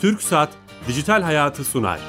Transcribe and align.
Türk 0.00 0.22
Saat 0.22 0.48
Dijital 0.88 1.22
Hayatı 1.22 1.64
sunar. 1.64 2.00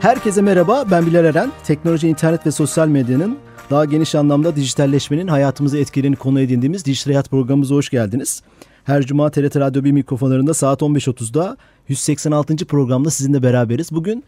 Herkese 0.00 0.42
merhaba, 0.42 0.84
ben 0.90 1.06
Bilal 1.06 1.24
Eren. 1.24 1.52
Teknoloji, 1.64 2.08
internet 2.08 2.46
ve 2.46 2.50
sosyal 2.50 2.88
medyanın 2.88 3.38
daha 3.70 3.84
geniş 3.84 4.14
anlamda 4.14 4.56
dijitalleşmenin 4.56 5.28
hayatımızı 5.28 5.78
etkilerini 5.78 6.16
konu 6.16 6.40
edindiğimiz 6.40 6.84
Dijital 6.84 7.12
Hayat 7.12 7.30
programımıza 7.30 7.74
hoş 7.74 7.88
geldiniz. 7.88 8.42
Her 8.84 9.02
cuma 9.02 9.30
TRT 9.30 9.56
Radyo 9.56 9.84
1 9.84 9.92
mikrofonlarında 9.92 10.54
saat 10.54 10.82
15.30'da 10.82 11.56
186. 11.88 12.66
programda 12.66 13.10
sizinle 13.10 13.42
beraberiz. 13.42 13.92
Bugün 13.92 14.24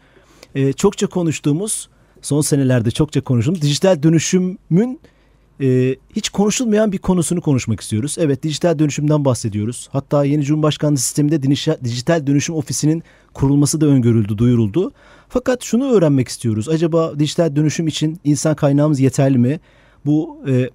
e, 0.55 0.73
çokça 0.73 1.07
konuştuğumuz, 1.07 1.89
son 2.21 2.41
senelerde 2.41 2.91
çokça 2.91 3.21
konuştuğumuz 3.21 3.61
dijital 3.61 4.03
dönüşümün 4.03 4.99
e, 5.61 5.95
hiç 6.15 6.29
konuşulmayan 6.29 6.91
bir 6.91 6.97
konusunu 6.97 7.41
konuşmak 7.41 7.81
istiyoruz. 7.81 8.15
Evet 8.19 8.43
dijital 8.43 8.79
dönüşümden 8.79 9.25
bahsediyoruz. 9.25 9.89
Hatta 9.91 10.25
yeni 10.25 10.43
Cumhurbaşkanlığı 10.43 10.97
sisteminde 10.97 11.43
dijital 11.83 12.27
dönüşüm 12.27 12.55
ofisinin 12.55 13.03
kurulması 13.33 13.81
da 13.81 13.85
öngörüldü, 13.85 14.37
duyuruldu. 14.37 14.91
Fakat 15.29 15.63
şunu 15.63 15.91
öğrenmek 15.91 16.27
istiyoruz. 16.27 16.69
Acaba 16.69 17.19
dijital 17.19 17.55
dönüşüm 17.55 17.87
için 17.87 18.19
insan 18.23 18.55
kaynağımız 18.55 18.99
yeterli 18.99 19.37
mi? 19.37 19.59
Bu 20.05 20.37
e, 20.47 20.69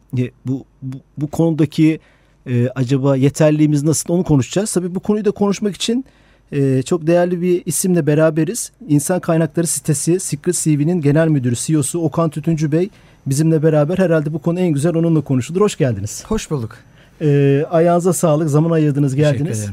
bu, 0.46 0.64
bu 0.82 0.98
bu 1.18 1.26
konudaki 1.26 2.00
e, 2.46 2.68
acaba 2.74 3.16
yeterliğimiz 3.16 3.82
nasıl 3.82 4.14
onu 4.14 4.24
konuşacağız. 4.24 4.72
Tabii 4.72 4.94
bu 4.94 5.00
konuyu 5.00 5.24
da 5.24 5.30
konuşmak 5.30 5.74
için 5.74 6.04
e, 6.52 6.82
çok 6.82 7.06
değerli 7.06 7.42
bir 7.42 7.62
isimle 7.66 8.06
beraberiz. 8.06 8.72
İnsan 8.88 9.20
Kaynakları 9.20 9.66
Sitesi 9.66 10.20
Secret 10.20 10.56
CV'nin 10.56 11.00
genel 11.00 11.28
müdürü, 11.28 11.54
CEO'su 11.56 12.00
Okan 12.00 12.30
Tütüncü 12.30 12.72
Bey 12.72 12.90
bizimle 13.26 13.62
beraber. 13.62 13.98
Herhalde 13.98 14.32
bu 14.32 14.38
konu 14.38 14.60
en 14.60 14.68
güzel 14.68 14.94
onunla 14.94 15.20
konuşulur. 15.20 15.60
Hoş 15.60 15.76
geldiniz. 15.76 16.24
Hoş 16.28 16.50
bulduk. 16.50 16.76
E, 17.20 17.64
ayağınıza 17.70 18.12
sağlık. 18.12 18.50
Zaman 18.50 18.70
ayırdınız, 18.70 19.14
geldiniz. 19.14 19.66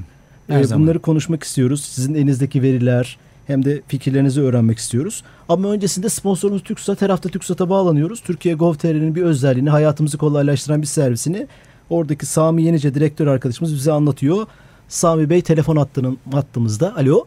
Her 0.48 0.64
e, 0.64 0.76
bunları 0.76 1.00
konuşmak 1.00 1.44
istiyoruz. 1.44 1.86
Sizin 1.86 2.16
elinizdeki 2.16 2.62
veriler, 2.62 3.18
hem 3.48 3.66
de 3.66 3.82
fikirlerinizi 3.88 4.42
öğrenmek 4.42 4.78
istiyoruz. 4.78 5.24
Ama 5.50 5.70
öncesinde 5.70 6.10
sponsorumuz 6.10 6.64
TürkSat. 6.64 7.02
Her 7.02 7.10
hafta 7.10 7.30
TürkSat'a 7.30 7.70
bağlanıyoruz. 7.70 8.22
Türkiye 8.22 8.56
Gov.tr'nin 8.56 9.16
bir 9.16 9.24
özelliğini, 9.24 9.70
hayatımızı 9.70 10.18
kolaylaştıran 10.18 10.82
bir 10.82 10.88
servisini 10.88 11.48
oradaki 11.90 12.26
Sami 12.26 12.64
Yenice 12.64 12.94
direktör 12.94 13.28
arkadaşımız 13.28 13.74
bize 13.74 13.92
anlatıyor. 13.92 14.48
Sami 14.88 15.30
Bey 15.30 15.42
telefon 15.42 15.76
hattının 15.76 16.18
hattımızda. 16.34 16.96
Alo. 16.96 17.26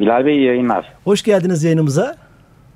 Bilal 0.00 0.26
Bey 0.26 0.36
iyi 0.36 0.46
yayınlar. 0.46 0.92
Hoş 1.04 1.22
geldiniz 1.22 1.64
yayınımıza. 1.64 2.16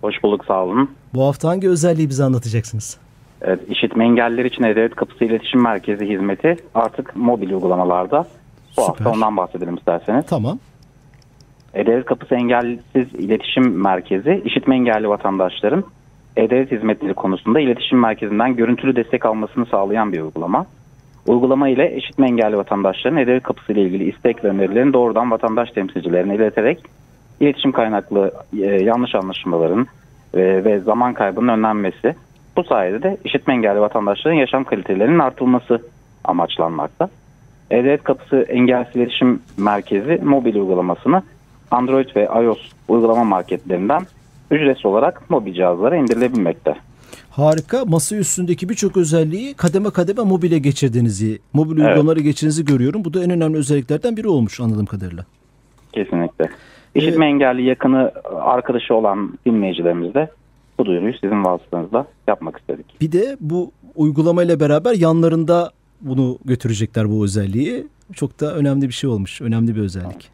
Hoş 0.00 0.22
bulduk 0.22 0.44
sağ 0.44 0.64
olun. 0.64 0.90
Bu 1.14 1.24
hafta 1.24 1.48
hangi 1.48 1.68
özelliği 1.68 2.08
bize 2.08 2.24
anlatacaksınız? 2.24 2.98
Evet, 3.42 3.60
işitme 3.68 4.04
engelliler 4.04 4.44
için 4.44 4.62
E-Devlet 4.62 4.94
Kapısı 4.94 5.24
İletişim 5.24 5.62
Merkezi 5.62 6.08
hizmeti 6.08 6.56
artık 6.74 7.16
mobil 7.16 7.50
uygulamalarda. 7.50 8.26
Bu 8.76 8.80
Süper. 8.82 8.84
hafta 8.86 9.10
ondan 9.10 9.36
bahsedelim 9.36 9.74
isterseniz. 9.76 10.26
Tamam. 10.26 10.58
E-Devlet 11.74 12.04
Kapısı 12.04 12.34
Engellisiz 12.34 13.14
İletişim 13.14 13.82
Merkezi, 13.82 14.42
işitme 14.44 14.74
engelli 14.76 15.08
vatandaşların 15.08 15.84
E-Devlet 16.36 16.72
hizmetleri 16.72 17.14
konusunda 17.14 17.60
iletişim 17.60 17.98
merkezinden 18.00 18.56
görüntülü 18.56 18.96
destek 18.96 19.26
almasını 19.26 19.66
sağlayan 19.66 20.12
bir 20.12 20.20
uygulama. 20.20 20.66
Uygulama 21.26 21.68
ile 21.68 21.96
işitme 21.96 22.26
engelli 22.26 22.56
vatandaşların 22.56 23.18
E-Devlet 23.18 23.42
Kapısı 23.42 23.72
ile 23.72 23.82
ilgili 23.82 24.04
istek 24.10 24.44
ve 24.44 24.48
önerilerini 24.48 24.92
doğrudan 24.92 25.30
vatandaş 25.30 25.70
temsilcilerine 25.70 26.34
ileterek 26.34 26.78
iletişim 27.40 27.72
kaynaklı 27.72 28.30
e, 28.58 28.66
yanlış 28.66 29.14
anlaşılmaların 29.14 29.86
e, 30.34 30.64
ve 30.64 30.80
zaman 30.80 31.14
kaybının 31.14 31.48
önlenmesi. 31.48 32.14
Bu 32.56 32.64
sayede 32.64 33.02
de 33.02 33.16
işitme 33.24 33.54
engelli 33.54 33.80
vatandaşların 33.80 34.36
yaşam 34.36 34.64
kalitelerinin 34.64 35.18
artılması 35.18 35.82
amaçlanmakta. 36.24 37.08
E-Devlet 37.70 38.04
Kapısı 38.04 38.36
Engelsiz 38.36 38.96
İletişim 38.96 39.40
Merkezi 39.56 40.20
mobil 40.24 40.54
uygulamasını 40.54 41.22
Android 41.70 42.16
ve 42.16 42.24
iOS 42.24 42.72
uygulama 42.88 43.24
marketlerinden 43.24 44.02
ücretsiz 44.50 44.86
olarak 44.86 45.30
mobil 45.30 45.54
cihazlara 45.54 45.96
indirilebilmekte. 45.96 46.74
Harika. 47.36 47.84
Masa 47.84 48.16
üstündeki 48.16 48.68
birçok 48.68 48.96
özelliği 48.96 49.54
kademe 49.54 49.90
kademe 49.90 50.22
mobile 50.22 50.58
geçirdiğinizi, 50.58 51.38
mobil 51.52 51.80
evet. 51.80 51.88
uygulamaları 51.88 52.20
geçirdiğinizi 52.20 52.64
görüyorum. 52.64 53.04
Bu 53.04 53.14
da 53.14 53.24
en 53.24 53.30
önemli 53.30 53.56
özelliklerden 53.56 54.16
biri 54.16 54.28
olmuş 54.28 54.60
anladığım 54.60 54.86
kadarıyla. 54.86 55.24
Kesinlikle. 55.92 56.50
İşitme 56.94 57.26
ee, 57.26 57.28
engelli 57.28 57.62
yakını 57.62 58.12
arkadaşı 58.40 58.94
olan 58.94 59.38
dinleyicilerimiz 59.46 60.14
de 60.14 60.30
bu 60.78 60.86
duyuruyu 60.86 61.14
sizin 61.20 61.44
vasıtanızla 61.44 62.06
yapmak 62.28 62.58
istedik. 62.58 63.00
Bir 63.00 63.12
de 63.12 63.36
bu 63.40 63.70
uygulamayla 63.96 64.60
beraber 64.60 64.94
yanlarında 64.94 65.70
bunu 66.00 66.38
götürecekler 66.44 67.10
bu 67.10 67.24
özelliği. 67.24 67.86
Çok 68.12 68.40
da 68.40 68.54
önemli 68.54 68.88
bir 68.88 68.94
şey 68.94 69.10
olmuş. 69.10 69.40
Önemli 69.40 69.76
bir 69.76 69.80
özellik. 69.80 70.30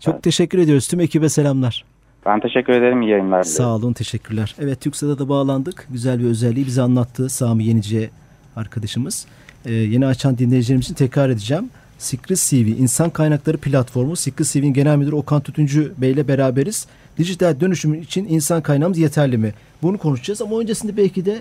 Çok 0.00 0.14
evet. 0.14 0.22
teşekkür 0.22 0.58
ediyoruz. 0.58 0.88
Tüm 0.88 1.00
ekibe 1.00 1.28
selamlar. 1.28 1.84
Ben 2.26 2.40
teşekkür 2.40 2.72
ederim. 2.72 3.02
İyi 3.02 3.10
yayınlar. 3.10 3.42
Sağ 3.42 3.74
olun. 3.74 3.92
Teşekkürler. 3.92 4.54
Evet 4.58 4.80
TürkSat'a 4.80 5.18
da 5.18 5.28
bağlandık. 5.28 5.86
Güzel 5.90 6.18
bir 6.18 6.24
özelliği 6.24 6.66
bize 6.66 6.82
anlattı 6.82 7.28
Sami 7.28 7.64
Yenice 7.64 8.10
arkadaşımız. 8.56 9.26
Ee, 9.66 9.72
yeni 9.72 10.06
açan 10.06 10.38
dinleyicilerimiz 10.38 10.84
için 10.84 10.94
tekrar 10.94 11.30
edeceğim. 11.30 11.70
Secret 11.98 12.38
CV 12.38 12.54
İnsan 12.54 13.10
Kaynakları 13.10 13.58
Platformu 13.58 14.16
Secret 14.16 14.48
CV'nin 14.48 14.72
genel 14.72 14.96
müdürü 14.96 15.14
Okan 15.14 15.40
Tütüncü 15.40 15.92
Bey 15.98 16.12
ile 16.12 16.28
beraberiz. 16.28 16.86
Dijital 17.18 17.60
dönüşüm 17.60 17.94
için 17.94 18.26
insan 18.28 18.62
kaynağımız 18.62 18.98
yeterli 18.98 19.38
mi? 19.38 19.54
Bunu 19.82 19.98
konuşacağız 19.98 20.42
ama 20.42 20.60
öncesinde 20.60 20.96
belki 20.96 21.26
de 21.26 21.40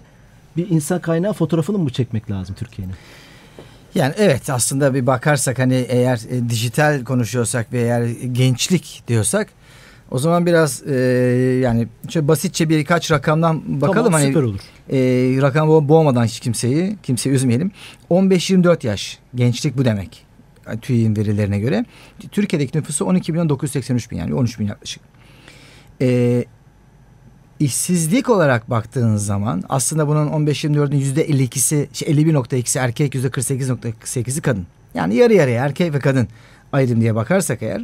bir 0.57 0.69
insan 0.69 1.01
kaynağı 1.01 1.33
fotoğrafını 1.33 1.77
mı 1.77 1.89
çekmek 1.89 2.31
lazım 2.31 2.55
Türkiye'nin? 2.59 2.95
Yani 3.95 4.13
evet 4.17 4.49
aslında 4.49 4.93
bir 4.93 5.07
bakarsak 5.07 5.59
hani 5.59 5.85
eğer 5.89 6.21
e, 6.29 6.49
dijital 6.49 7.03
konuşuyorsak 7.03 7.73
ve 7.73 7.81
eğer 7.81 8.07
gençlik 8.31 9.03
diyorsak 9.07 9.47
o 10.11 10.19
zaman 10.19 10.45
biraz 10.45 10.83
e, 10.87 10.95
yani 11.63 11.87
şöyle 12.09 12.27
basitçe 12.27 12.69
birkaç 12.69 13.11
rakamdan 13.11 13.81
bakalım. 13.81 14.03
Tamam, 14.03 14.21
süper 14.21 14.41
hani, 14.41 14.49
olur. 14.49 14.59
E, 14.89 14.97
rakam 15.41 15.89
boğmadan 15.89 16.25
hiç 16.25 16.39
kimseyi, 16.39 16.97
kimseyi 17.03 17.35
üzmeyelim. 17.35 17.71
15-24 18.09 18.87
yaş 18.87 19.19
gençlik 19.35 19.77
bu 19.77 19.85
demek. 19.85 20.25
TÜİ'nin 20.81 21.15
verilerine 21.15 21.59
göre. 21.59 21.85
Türkiye'deki 22.31 22.77
nüfusu 22.77 23.05
12 23.05 23.31
milyon 23.31 23.49
983 23.49 24.11
bin 24.11 24.17
yani 24.17 24.33
13 24.33 24.59
bin 24.59 24.67
yaklaşık. 24.67 25.03
E, 26.01 26.45
işsizlik 27.59 28.29
olarak 28.29 28.69
baktığınız 28.69 29.25
zaman 29.25 29.63
aslında 29.69 30.07
bunun 30.07 30.27
15-24'ün 30.27 30.99
%52'si, 30.99 31.87
şey 31.93 32.07
51.2'si 32.07 32.79
erkek, 32.79 33.15
%48.8'i 33.15 34.41
kadın. 34.41 34.67
Yani 34.93 35.15
yarı 35.15 35.33
yarıya 35.33 35.65
erkek 35.65 35.93
ve 35.93 35.99
kadın 35.99 36.27
ayrım 36.73 37.01
diye 37.01 37.15
bakarsak 37.15 37.63
eğer 37.63 37.81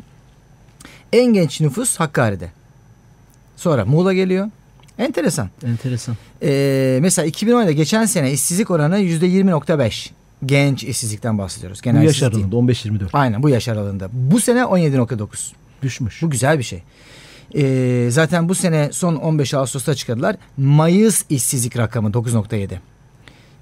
en 1.13 1.33
genç 1.33 1.61
nüfus 1.61 1.99
Hakkari'de. 1.99 2.49
Sonra 3.57 3.85
Muğla 3.85 4.13
geliyor. 4.13 4.49
Enteresan. 4.97 5.49
Enteresan. 5.65 6.15
Ee, 6.43 6.99
mesela 7.01 7.27
2010'da 7.27 7.71
geçen 7.71 8.05
sene 8.05 8.31
işsizlik 8.31 8.71
oranı 8.71 8.99
%20.5. 8.99 10.09
Genç 10.45 10.83
işsizlikten 10.83 11.37
bahsediyoruz. 11.37 11.81
Genel 11.81 12.01
bu 12.01 12.05
yaş 12.05 12.23
aralığında 12.23 12.55
15-24. 12.55 13.09
Aynen 13.13 13.43
bu 13.43 13.49
yaş 13.49 13.67
aralığında. 13.67 14.09
Bu 14.13 14.39
sene 14.39 14.59
17.9. 14.59 15.51
Düşmüş. 15.81 16.21
Bu 16.21 16.29
güzel 16.29 16.59
bir 16.59 16.63
şey. 16.63 16.83
E, 17.55 18.07
zaten 18.11 18.49
bu 18.49 18.55
sene 18.55 18.89
son 18.91 19.15
15 19.15 19.53
Ağustos'ta 19.53 19.95
çıkardılar. 19.95 20.35
Mayıs 20.57 21.23
işsizlik 21.29 21.77
rakamı 21.77 22.09
9.7. 22.09 22.75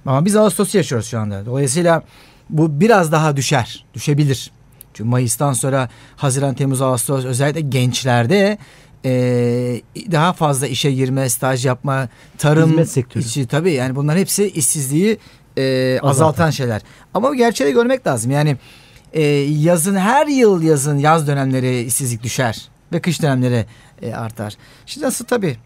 Ama 0.06 0.26
biz 0.26 0.36
Ağustos'u 0.36 0.78
yaşıyoruz 0.78 1.08
şu 1.08 1.20
anda. 1.20 1.46
Dolayısıyla 1.46 2.04
bu 2.50 2.80
biraz 2.80 3.12
daha 3.12 3.36
düşer. 3.38 3.86
Düşebilir. 3.94 4.52
Çünkü 5.00 5.10
Mayıs'tan 5.10 5.54
sonra 5.54 5.90
Haziran, 6.16 6.56
Temmuz, 6.56 6.82
Ağustos 6.82 7.26
özellikle 7.26 7.62
gençlerde 7.62 8.58
e, 9.06 9.12
daha 10.12 10.34
fazla 10.34 10.68
işe 10.68 10.92
girme, 10.92 11.30
staj 11.30 11.66
yapma, 11.66 12.10
tarım 12.38 12.70
Hizmet 12.70 12.90
sektörü. 12.90 13.24
Işi, 13.24 13.48
tabii 13.48 13.72
yani 13.72 13.96
bunlar 13.96 14.18
hepsi 14.18 14.50
işsizliği 14.50 15.18
e, 15.58 16.00
azaltan 16.02 16.50
şeyler. 16.50 16.82
Ama 17.14 17.30
bu 17.30 17.36
gerçeği 17.36 17.74
görmek 17.74 18.08
lazım. 18.08 18.32
Yani 18.32 18.58
e, 19.14 19.24
yazın 19.24 19.96
her 19.96 20.28
yıl 20.28 20.62
yazın 20.62 20.98
yaz 20.98 21.28
dönemleri 21.28 21.82
işsizlik 21.82 22.24
düşer 22.24 22.70
ve 22.94 23.02
kış 23.02 23.22
dönemleri 23.22 23.66
e, 24.02 24.14
artar. 24.14 24.54
Şimdi 24.86 25.06
nasıl 25.06 25.26
tabii 25.26 25.58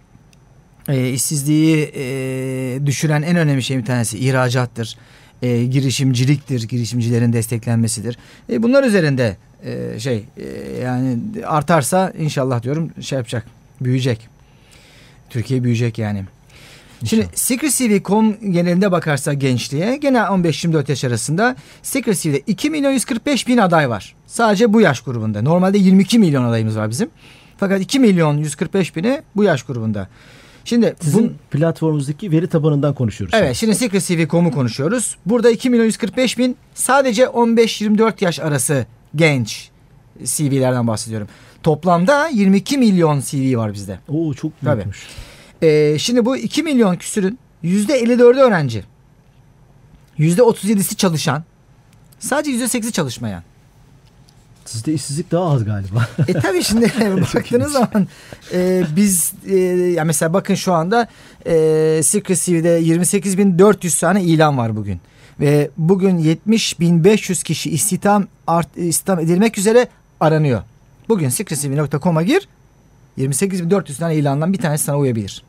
e, 0.87 1.09
işsizliği 1.09 1.91
e, 1.95 2.85
düşüren 2.85 3.21
en 3.21 3.35
önemli 3.35 3.63
şey 3.63 3.77
bir 3.77 3.85
tanesi 3.85 4.17
ihracattır. 4.19 4.97
E, 5.43 5.65
girişimciliktir, 5.65 6.67
girişimcilerin 6.67 7.33
desteklenmesidir. 7.33 8.17
E, 8.49 8.63
bunlar 8.63 8.83
üzerinde 8.83 9.37
e, 9.63 9.99
şey 9.99 10.25
e, 10.37 10.81
yani 10.83 11.17
artarsa 11.45 12.13
inşallah 12.19 12.63
diyorum 12.63 12.91
şey 13.01 13.17
yapacak, 13.17 13.45
büyüyecek. 13.81 14.29
Türkiye 15.29 15.63
büyüyecek 15.63 15.97
yani. 15.97 16.23
Şimdi 17.05 17.27
secretcv.com 17.35 18.51
genelinde 18.51 18.91
bakarsa 18.91 19.33
gençliğe 19.33 19.97
gene 19.97 20.17
15-24 20.17 20.89
yaş 20.89 21.03
arasında 21.03 21.55
secretcv'de 21.81 22.39
2 22.39 22.69
milyon 22.69 22.91
145 22.91 23.47
bin 23.47 23.57
aday 23.57 23.89
var. 23.89 24.15
Sadece 24.27 24.73
bu 24.73 24.81
yaş 24.81 25.01
grubunda. 25.01 25.41
Normalde 25.41 25.77
22 25.77 26.19
milyon 26.19 26.43
adayımız 26.43 26.77
var 26.77 26.89
bizim. 26.89 27.09
Fakat 27.57 27.81
2 27.81 27.99
milyon 27.99 28.37
145 28.37 28.95
bini 28.95 29.21
bu 29.35 29.43
yaş 29.43 29.63
grubunda. 29.63 30.07
Şimdi 30.65 30.95
Sizin 31.01 31.27
bun- 31.27 31.31
platformunuzdaki 31.51 32.31
veri 32.31 32.47
tabanından 32.47 32.93
konuşuyoruz. 32.93 33.35
Evet 33.37 33.55
şimdi 33.55 33.75
Secret 33.75 34.03
CV.com'u 34.05 34.51
konuşuyoruz. 34.51 35.17
Burada 35.25 35.51
2 35.51 35.69
milyon 35.69 35.85
145 35.85 36.37
bin 36.37 36.57
sadece 36.73 37.23
15-24 37.23 38.23
yaş 38.23 38.39
arası 38.39 38.85
genç 39.15 39.69
CV'lerden 40.23 40.87
bahsediyorum. 40.87 41.27
Toplamda 41.63 42.27
22 42.27 42.77
milyon 42.77 43.19
CV 43.19 43.57
var 43.57 43.73
bizde. 43.73 43.99
Oo 44.09 44.33
çok 44.33 44.51
Tabii. 44.61 44.75
büyükmüş. 44.75 45.07
Ee, 45.61 45.95
şimdi 45.99 46.25
bu 46.25 46.37
2 46.37 46.63
milyon 46.63 46.95
küsürün 46.95 47.39
%54'ü 47.63 48.39
öğrenci. 48.39 48.83
%37'si 50.19 50.95
çalışan. 50.95 51.43
Sadece 52.19 52.65
%8'i 52.65 52.91
çalışmayan. 52.91 53.43
Sizde 54.65 54.93
işsizlik 54.93 55.31
daha 55.31 55.51
az 55.51 55.65
galiba. 55.65 56.07
E 56.27 56.33
tabii 56.33 56.63
şimdi 56.63 56.85
baktığınız 57.35 57.71
zaman 57.71 58.07
e, 58.53 58.83
biz 58.95 59.33
e, 59.47 59.55
ya 59.95 60.03
mesela 60.03 60.33
bakın 60.33 60.55
şu 60.55 60.73
anda 60.73 61.07
e, 61.45 62.01
Secret 62.03 62.41
CV'de 62.41 62.81
28.400 62.81 63.99
tane 63.99 64.23
ilan 64.23 64.57
var 64.57 64.75
bugün. 64.75 65.01
Ve 65.39 65.69
bugün 65.77 66.17
70.500 66.17 67.43
kişi 67.43 67.69
istihdam 67.69 68.27
art, 68.47 68.77
istihdam 68.77 69.19
edilmek 69.19 69.57
üzere 69.57 69.87
aranıyor. 70.19 70.61
Bugün 71.09 71.29
secretcv.com'a 71.29 72.23
gir 72.23 72.47
28.400 73.17 73.97
tane 73.97 74.15
ilandan 74.15 74.53
bir 74.53 74.57
tanesi 74.57 74.83
sana 74.83 74.97
uyabilir. 74.97 75.43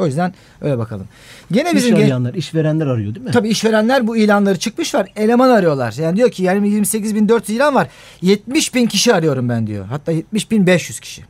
O 0.00 0.06
yüzden 0.06 0.34
öyle 0.60 0.78
bakalım. 0.78 1.06
Gene 1.52 1.68
İş 1.68 1.74
bizim 1.76 1.96
gen- 1.96 2.02
arayanlar, 2.02 2.34
işverenler 2.34 2.86
arıyor 2.86 3.14
değil 3.14 3.26
mi? 3.26 3.32
Tabii 3.32 3.48
işverenler 3.48 4.06
bu 4.06 4.16
ilanları 4.16 4.58
çıkmışlar. 4.58 5.08
Eleman 5.16 5.50
arıyorlar. 5.50 5.92
Yani 5.98 6.16
diyor 6.16 6.30
ki 6.30 6.42
yani 6.42 6.68
28.400 6.68 7.52
ilan 7.52 7.74
var. 7.74 7.88
70 8.22 8.74
bin 8.74 8.86
kişi 8.86 9.14
arıyorum 9.14 9.48
ben 9.48 9.66
diyor. 9.66 9.86
Hatta 9.86 10.12
70.500 10.12 11.00
kişi. 11.00 11.22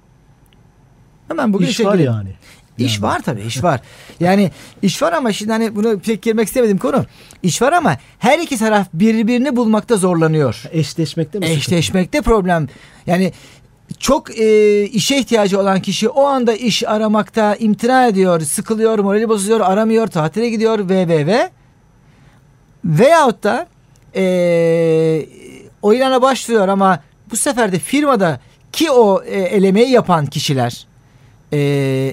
Hemen 1.29 1.53
bugün 1.53 1.65
İş 1.67 1.71
işe 1.73 1.85
var 1.85 1.93
gireyim. 1.93 2.13
yani. 2.13 2.31
İş 2.79 2.95
Yani. 2.95 3.03
var 3.03 3.21
tabii 3.25 3.43
iş 3.43 3.63
var. 3.65 3.81
Yani 4.21 4.51
iş 4.83 5.03
var 5.03 5.13
ama 5.13 5.33
şimdi 5.33 5.53
hani 5.53 5.77
bunu 5.77 5.99
pek 5.99 6.23
girmek 6.23 6.47
istemedim 6.49 6.79
konu. 6.79 7.05
İş 7.43 7.63
var 7.63 7.73
ama 7.73 7.97
her 8.19 8.39
iki 8.39 8.59
taraf 8.59 8.87
birbirini 8.95 9.57
bulmakta 9.57 9.97
zorlanıyor. 9.97 10.63
Eşleşmekte 10.73 11.39
mi? 11.39 11.45
sıkıntı? 11.47 11.61
Eşleşmekte 11.61 12.21
problem. 12.23 12.69
Yani 13.07 13.33
çok 13.99 14.39
e, 14.39 14.83
işe 14.85 15.17
ihtiyacı 15.19 15.61
olan 15.61 15.83
kişi 15.83 16.09
o 16.09 16.25
anda 16.25 16.55
iş 16.55 16.89
aramakta 16.89 17.57
imtina 17.57 18.07
ediyor, 18.07 18.41
sıkılıyor, 18.41 18.99
morali 18.99 19.29
bozuluyor, 19.29 19.61
aramıyor, 19.61 20.07
tatile 20.07 20.51
gidiyor 20.51 20.89
ve 20.89 21.09
ve 21.09 21.27
ve. 21.27 21.51
Veyahut 22.85 23.43
da 23.43 23.67
e, 24.17 25.27
o 25.83 25.93
ilana 25.93 26.23
başvuruyor 26.23 26.69
ama 26.69 27.03
bu 27.31 27.37
sefer 27.37 27.73
de 27.73 27.79
firmada 27.79 28.41
ki 28.73 28.91
o 28.91 29.23
e, 29.23 29.41
elemeyi 29.41 29.91
yapan 29.91 30.27
kişiler 30.27 30.87
e, 31.53 31.59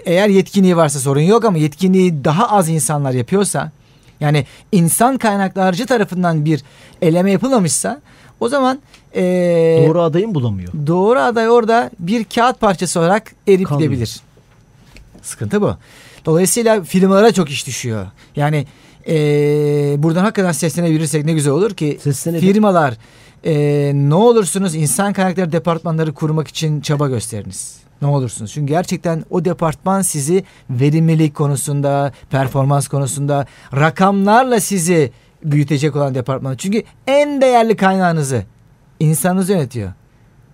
eğer 0.06 0.30
yetkinliği 0.30 0.77
varsa 0.77 1.00
sorun 1.00 1.21
yok 1.21 1.45
ama 1.45 1.57
yetkinliği 1.57 2.23
daha 2.23 2.50
az 2.50 2.69
insanlar 2.69 3.12
yapıyorsa 3.12 3.71
yani 4.19 4.45
insan 4.71 5.18
kaynaklarcı 5.18 5.85
tarafından 5.85 6.45
bir 6.45 6.63
eleme 7.01 7.31
yapılmamışsa 7.31 8.01
o 8.39 8.49
zaman 8.49 8.79
e, 9.15 9.83
Doğru 9.87 10.01
adayı 10.01 10.27
mı 10.27 10.35
bulamıyor? 10.35 10.73
doğru 10.87 11.19
aday 11.19 11.49
orada 11.49 11.91
bir 11.99 12.23
kağıt 12.23 12.59
parçası 12.59 12.99
olarak 12.99 13.31
erip 13.47 13.67
Kalmıyor. 13.67 13.91
gidebilir. 13.91 14.19
Sıkıntı 15.21 15.61
bu. 15.61 15.75
Dolayısıyla 16.25 16.83
firmalara 16.83 17.31
çok 17.31 17.49
iş 17.49 17.67
düşüyor. 17.67 18.05
Yani 18.35 18.65
eee, 19.05 19.95
buradan 19.97 20.21
hakikaten 20.23 20.51
seslenebilirsek 20.51 21.25
ne 21.25 21.33
güzel 21.33 21.53
olur 21.53 21.73
ki 21.73 21.97
Seslenelim. 22.01 22.53
firmalar 22.53 22.93
eee, 23.43 23.91
ne 23.95 24.15
olursunuz 24.15 24.75
insan 24.75 25.13
kaynakları 25.13 25.51
departmanları 25.51 26.13
kurmak 26.13 26.47
için 26.47 26.81
çaba 26.81 27.07
gösteriniz. 27.07 27.77
Ne 28.01 28.07
olursunuz. 28.07 28.51
Çünkü 28.53 28.67
gerçekten 28.73 29.23
o 29.29 29.45
departman 29.45 30.01
sizi 30.01 30.43
verimlilik 30.69 31.35
konusunda, 31.35 32.11
performans 32.29 32.87
konusunda 32.87 33.45
rakamlarla 33.75 34.59
sizi 34.59 35.11
büyütecek 35.43 35.95
olan 35.95 36.15
departman. 36.15 36.55
Çünkü 36.55 36.83
en 37.07 37.41
değerli 37.41 37.75
kaynağınızı 37.75 38.43
insanınız 38.99 39.49
yönetiyor. 39.49 39.91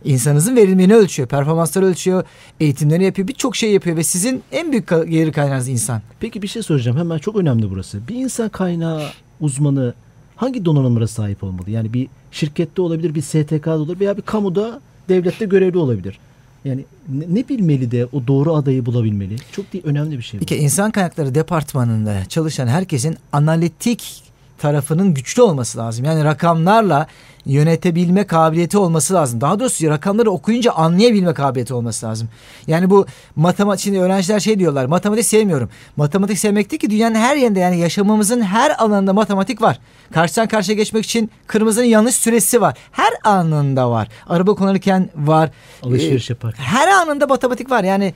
İnsanınızın 0.03 0.56
verimliliğini 0.56 0.95
ölçüyor, 0.95 1.30
performansları 1.30 1.85
ölçüyor, 1.85 2.24
eğitimleri 2.59 3.03
yapıyor, 3.03 3.27
birçok 3.27 3.56
şey 3.56 3.71
yapıyor 3.71 3.97
ve 3.97 4.03
sizin 4.03 4.44
en 4.51 4.71
büyük 4.71 4.89
gelir 4.89 5.33
kaynağınız 5.33 5.68
insan. 5.68 6.01
Peki 6.19 6.41
bir 6.41 6.47
şey 6.47 6.63
soracağım. 6.63 6.97
Hemen 6.97 7.18
çok 7.18 7.35
önemli 7.35 7.69
burası. 7.69 8.07
Bir 8.07 8.15
insan 8.15 8.50
kaynağı 8.50 9.03
uzmanı 9.41 9.94
hangi 10.35 10.65
donanımlara 10.65 11.07
sahip 11.07 11.44
olmalı? 11.44 11.69
Yani 11.69 11.94
bir 11.94 12.07
şirkette 12.31 12.81
olabilir, 12.81 13.15
bir 13.15 13.21
STK'da 13.21 13.77
olabilir 13.77 14.00
veya 14.00 14.18
bir 14.18 14.21
kamuda, 14.21 14.81
devlette 15.09 15.45
görevli 15.45 15.77
olabilir. 15.77 16.19
Yani 16.65 16.85
ne, 17.09 17.25
ne 17.35 17.50
bilmeli 17.50 17.91
de 17.91 18.06
o 18.06 18.27
doğru 18.27 18.56
adayı 18.56 18.85
bulabilmeli? 18.85 19.35
Çok 19.51 19.74
değil, 19.74 19.83
önemli 19.88 20.18
bir 20.18 20.24
şey. 20.24 20.39
bu. 20.39 20.45
Kere 20.45 20.59
insan 20.59 20.91
kaynakları 20.91 21.35
departmanında 21.35 22.25
çalışan 22.25 22.68
herkesin 22.68 23.18
analitik 23.31 24.24
tarafının 24.68 25.13
güçlü 25.13 25.42
olması 25.42 25.77
lazım. 25.77 26.06
Yani 26.06 26.24
rakamlarla 26.24 27.07
yönetebilme 27.45 28.27
kabiliyeti 28.27 28.77
olması 28.77 29.13
lazım. 29.13 29.42
Daha 29.42 29.60
doğrusu 29.60 29.89
rakamları 29.89 30.31
okuyunca 30.31 30.71
anlayabilme 30.71 31.33
kabiliyeti 31.33 31.74
olması 31.74 32.06
lazım. 32.06 32.30
Yani 32.68 32.89
bu 32.89 33.06
matematik 33.36 33.83
şimdi 33.83 34.00
öğrenciler 34.00 34.39
şey 34.39 34.60
diyorlar. 34.60 34.86
Matematik 34.86 35.25
sevmiyorum. 35.25 35.69
Matematik 35.95 36.38
sevmek 36.39 36.71
değil 36.71 36.80
ki 36.80 36.89
dünyanın 36.89 37.15
her 37.15 37.36
yerinde 37.36 37.60
yani 37.60 37.77
yaşamımızın 37.80 38.42
her 38.42 38.83
alanında 38.83 39.13
matematik 39.13 39.62
var. 39.62 39.80
Karşıdan 40.13 40.48
karşıya 40.48 40.75
geçmek 40.77 41.06
için 41.06 41.31
kırmızının 41.48 41.86
yanlış 41.86 42.16
süresi 42.16 42.62
var. 42.62 42.77
Her 42.92 43.13
anında 43.24 43.92
var. 43.92 44.07
Araba 44.27 44.56
kullanırken 44.56 45.09
var. 45.16 45.50
Alışveriş 45.83 46.30
Ee, 46.30 46.33
yaparken. 46.33 46.63
Her 46.63 46.88
anında 46.88 47.27
matematik 47.27 47.71
var. 47.71 47.83
Yani 47.83 48.13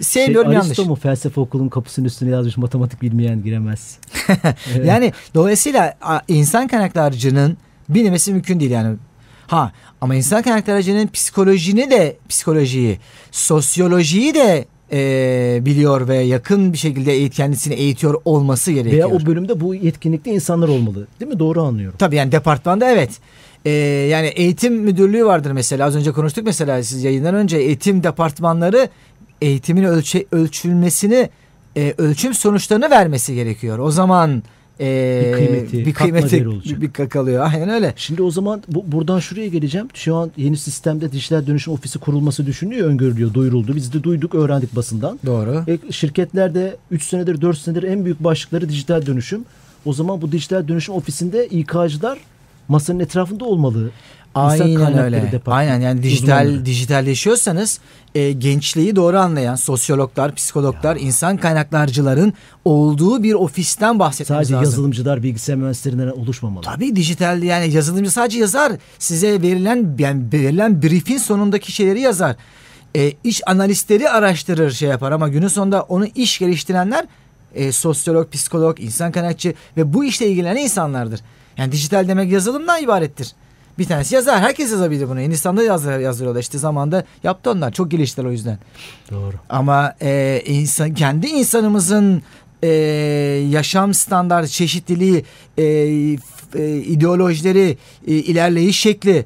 sevmiyorum 0.00 0.48
şey, 0.50 0.54
yanlış. 0.54 0.68
Aristo 0.68 0.84
mu 0.84 0.94
felsefe 0.94 1.40
okulunun 1.40 1.68
kapısının 1.68 2.06
üstüne 2.06 2.30
yazmış 2.30 2.56
matematik 2.56 3.02
bilmeyen 3.02 3.42
giremez. 3.42 3.98
Evet. 4.74 4.86
Yani 4.86 5.12
dolayısıyla 5.34 5.94
insan 6.28 6.68
kaynaklarcının 6.68 7.56
bilmemesi 7.88 8.32
mümkün 8.32 8.60
değil 8.60 8.70
yani. 8.70 8.96
Ha 9.46 9.72
ama 10.00 10.14
insan 10.14 10.42
kaynaklarcının 10.42 11.06
psikolojini 11.06 11.90
de 11.90 12.16
psikolojiyi, 12.28 12.98
sosyolojiyi 13.30 14.34
de 14.34 14.64
e, 14.92 15.58
biliyor 15.64 16.08
ve 16.08 16.16
yakın 16.16 16.72
bir 16.72 16.78
şekilde 16.78 17.12
eğit, 17.12 17.34
kendisini 17.34 17.74
eğitiyor 17.74 18.20
olması 18.24 18.72
gerekiyor. 18.72 19.10
Veya 19.10 19.16
o 19.16 19.26
bölümde 19.26 19.60
bu 19.60 19.74
yetkinlikte 19.74 20.30
insanlar 20.30 20.68
olmalı. 20.68 21.06
Değil 21.20 21.32
mi? 21.32 21.38
Doğru 21.38 21.62
anlıyorum. 21.62 21.98
Tabii 21.98 22.16
yani 22.16 22.32
departmanda 22.32 22.90
evet. 22.90 23.10
Ee, 23.64 23.70
yani 24.10 24.26
eğitim 24.26 24.74
müdürlüğü 24.74 25.24
vardır 25.24 25.50
mesela. 25.50 25.86
Az 25.86 25.96
önce 25.96 26.12
konuştuk 26.12 26.44
mesela 26.44 26.82
siz 26.82 27.04
yayından 27.04 27.34
önce 27.34 27.56
eğitim 27.56 28.02
departmanları 28.02 28.88
eğitimin 29.42 29.84
ölçe, 29.84 30.26
ölçülmesini 30.32 31.28
e, 31.76 31.94
ölçüm 31.98 32.34
sonuçlarını 32.34 32.90
vermesi 32.90 33.34
gerekiyor. 33.34 33.78
O 33.78 33.90
zaman 33.90 34.42
e, 34.80 35.22
Bir 35.26 35.32
kıymeti, 35.32 35.86
bir 35.86 35.94
kıymeti 35.94 36.48
olacak. 36.48 36.80
bir 36.80 36.92
kakalıyor. 36.92 37.46
Aynen 37.52 37.68
öyle. 37.68 37.94
Şimdi 37.96 38.22
o 38.22 38.30
zaman 38.30 38.62
bu, 38.68 38.92
buradan 38.92 39.18
şuraya 39.18 39.48
geleceğim. 39.48 39.88
Şu 39.94 40.14
an 40.14 40.30
yeni 40.36 40.56
sistemde 40.56 41.12
dijital 41.12 41.46
dönüşüm 41.46 41.74
ofisi 41.74 41.98
kurulması 41.98 42.46
düşünülüyor, 42.46 42.88
öngörülüyor, 42.88 43.34
duyuruldu. 43.34 43.76
Biz 43.76 43.92
de 43.92 44.02
duyduk, 44.02 44.34
öğrendik 44.34 44.76
basından. 44.76 45.20
Doğru. 45.26 45.64
E, 45.68 45.92
şirketlerde 45.92 46.76
3 46.90 47.02
senedir 47.02 47.40
4 47.40 47.58
senedir 47.58 47.82
en 47.82 48.04
büyük 48.04 48.24
başlıkları 48.24 48.68
dijital 48.68 49.06
dönüşüm. 49.06 49.44
O 49.84 49.92
zaman 49.92 50.22
bu 50.22 50.32
dijital 50.32 50.68
dönüşüm 50.68 50.94
ofisinde 50.94 51.46
İK'cılar 51.46 52.18
masanın 52.68 53.00
etrafında 53.00 53.44
olmalı. 53.44 53.90
Aynen 54.36 54.98
öyle. 54.98 55.40
Aynen 55.46 55.80
yani 55.80 56.02
dijital 56.02 56.44
uzmanları. 56.44 56.66
dijitalleşiyorsanız 56.66 57.80
e, 58.14 58.32
gençliği 58.32 58.96
doğru 58.96 59.18
anlayan 59.18 59.54
sosyologlar, 59.54 60.34
psikologlar, 60.34 60.96
insan 60.96 61.36
kaynaklarcıların 61.36 62.32
olduğu 62.64 63.22
bir 63.22 63.34
ofisten 63.34 63.98
bahsetmemiz 63.98 64.38
Sadece 64.38 64.54
lazım. 64.54 64.64
yazılımcılar, 64.64 65.22
bilgisayar 65.22 65.54
mühendislerinden 65.54 66.08
oluşmamalı. 66.08 66.64
Tabii 66.64 66.96
dijital 66.96 67.42
yani 67.42 67.72
yazılımcı 67.72 68.10
sadece 68.10 68.38
yazar. 68.38 68.72
Size 68.98 69.42
verilen 69.42 69.96
yani 69.98 70.32
verilen 70.32 70.82
briefin 70.82 71.18
sonundaki 71.18 71.72
şeyleri 71.72 72.00
yazar. 72.00 72.36
E, 72.96 73.12
iş 73.24 73.42
analistleri 73.48 74.10
araştırır 74.10 74.70
şey 74.70 74.88
yapar 74.88 75.12
ama 75.12 75.28
günün 75.28 75.48
sonunda 75.48 75.82
onu 75.82 76.06
iş 76.06 76.38
geliştirenler 76.38 77.06
e, 77.54 77.72
sosyolog, 77.72 78.32
psikolog, 78.32 78.80
insan 78.80 79.12
kaynakçı 79.12 79.54
ve 79.76 79.94
bu 79.94 80.04
işle 80.04 80.26
ilgilenen 80.26 80.56
insanlardır. 80.62 81.20
Yani 81.56 81.72
dijital 81.72 82.08
demek 82.08 82.32
yazılımdan 82.32 82.82
ibarettir. 82.82 83.32
Bir 83.78 83.84
tanesi 83.84 84.14
yazar. 84.14 84.40
Herkes 84.40 84.70
yazabilir 84.70 85.08
bunu. 85.08 85.20
Hindistan'da 85.20 85.62
yazar, 85.62 85.98
yazıyorlar. 85.98 86.40
İşte 86.40 86.58
zamanda 86.58 87.04
yaptı 87.22 87.50
onlar. 87.50 87.72
Çok 87.72 87.90
geliştiler 87.90 88.26
o 88.26 88.32
yüzden. 88.32 88.58
Doğru. 89.10 89.34
Ama 89.48 89.94
e, 90.02 90.42
insan 90.46 90.94
kendi 90.94 91.26
insanımızın 91.26 92.22
e, 92.62 92.68
yaşam 93.50 93.94
standartı, 93.94 94.48
çeşitliliği, 94.48 95.24
e, 95.58 95.64
e, 95.64 96.76
ideolojileri, 96.76 97.78
e, 98.06 98.12
ilerleyiş 98.12 98.80
şekli, 98.80 99.24